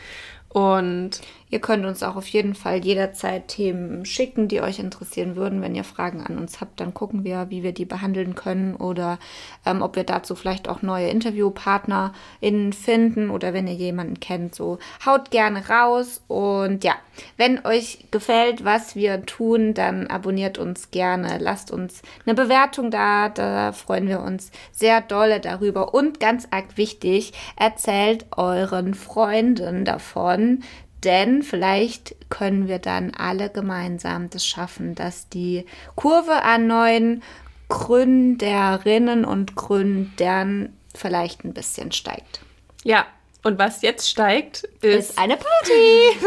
und 0.48 1.10
Ihr 1.50 1.60
könnt 1.60 1.86
uns 1.86 2.02
auch 2.02 2.16
auf 2.16 2.26
jeden 2.28 2.54
Fall 2.54 2.84
jederzeit 2.84 3.48
Themen 3.48 4.04
schicken, 4.04 4.48
die 4.48 4.60
euch 4.60 4.78
interessieren 4.78 5.36
würden. 5.36 5.62
Wenn 5.62 5.74
ihr 5.74 5.84
Fragen 5.84 6.24
an 6.24 6.38
uns 6.38 6.60
habt, 6.60 6.80
dann 6.80 6.94
gucken 6.94 7.24
wir, 7.24 7.46
wie 7.48 7.62
wir 7.62 7.72
die 7.72 7.86
behandeln 7.86 8.34
können 8.34 8.74
oder 8.74 9.18
ähm, 9.64 9.82
ob 9.82 9.96
wir 9.96 10.04
dazu 10.04 10.34
vielleicht 10.34 10.68
auch 10.68 10.82
neue 10.82 11.08
InterviewpartnerInnen 11.08 12.72
finden 12.72 13.30
oder 13.30 13.54
wenn 13.54 13.66
ihr 13.66 13.74
jemanden 13.74 14.20
kennt, 14.20 14.54
so 14.54 14.78
haut 15.04 15.30
gerne 15.30 15.68
raus. 15.68 16.22
Und 16.28 16.84
ja, 16.84 16.94
wenn 17.36 17.64
euch 17.64 18.06
gefällt, 18.10 18.64
was 18.64 18.94
wir 18.94 19.24
tun, 19.24 19.74
dann 19.74 20.06
abonniert 20.06 20.58
uns 20.58 20.90
gerne. 20.90 21.38
Lasst 21.40 21.70
uns 21.70 22.02
eine 22.26 22.34
Bewertung 22.34 22.90
da, 22.90 23.28
da 23.28 23.72
freuen 23.72 24.08
wir 24.08 24.20
uns 24.20 24.50
sehr 24.72 25.00
dolle 25.00 25.40
darüber. 25.40 25.94
Und 25.94 26.20
ganz 26.20 26.46
arg 26.50 26.76
wichtig, 26.76 27.32
erzählt 27.56 28.26
euren 28.36 28.94
Freunden 28.94 29.84
davon, 29.84 30.62
denn 31.04 31.42
vielleicht 31.42 32.16
können 32.30 32.68
wir 32.68 32.78
dann 32.78 33.12
alle 33.14 33.50
gemeinsam 33.50 34.30
das 34.30 34.44
schaffen, 34.44 34.94
dass 34.94 35.28
die 35.28 35.64
Kurve 35.94 36.42
an 36.42 36.66
neuen 36.66 37.22
Gründerinnen 37.68 39.24
und 39.24 39.54
Gründern 39.54 40.72
vielleicht 40.94 41.44
ein 41.44 41.52
bisschen 41.52 41.92
steigt. 41.92 42.40
Ja, 42.84 43.06
und 43.44 43.58
was 43.58 43.82
jetzt 43.82 44.08
steigt, 44.08 44.64
ist, 44.80 45.10
ist 45.10 45.18
eine 45.18 45.36
Party. 45.36 46.18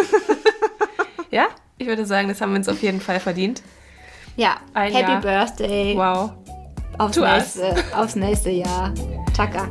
ja, 1.32 1.48
ich 1.78 1.88
würde 1.88 2.06
sagen, 2.06 2.30
das 2.30 2.40
haben 2.42 2.52
wir 2.52 2.58
uns 2.58 2.70
auf 2.70 2.82
jeden 2.82 3.02
Fall 3.02 3.20
verdient. 3.20 3.62
Ja, 4.38 4.58
ein 4.74 4.94
Happy 4.94 5.12
Jahr. 5.12 5.22
Birthday. 5.22 5.96
Wow. 5.98 6.32
Aufs 6.98 7.18
nächste, 7.18 7.76
aufs 7.96 8.16
nächste 8.16 8.50
Jahr. 8.52 8.94
Chaka. 9.36 9.70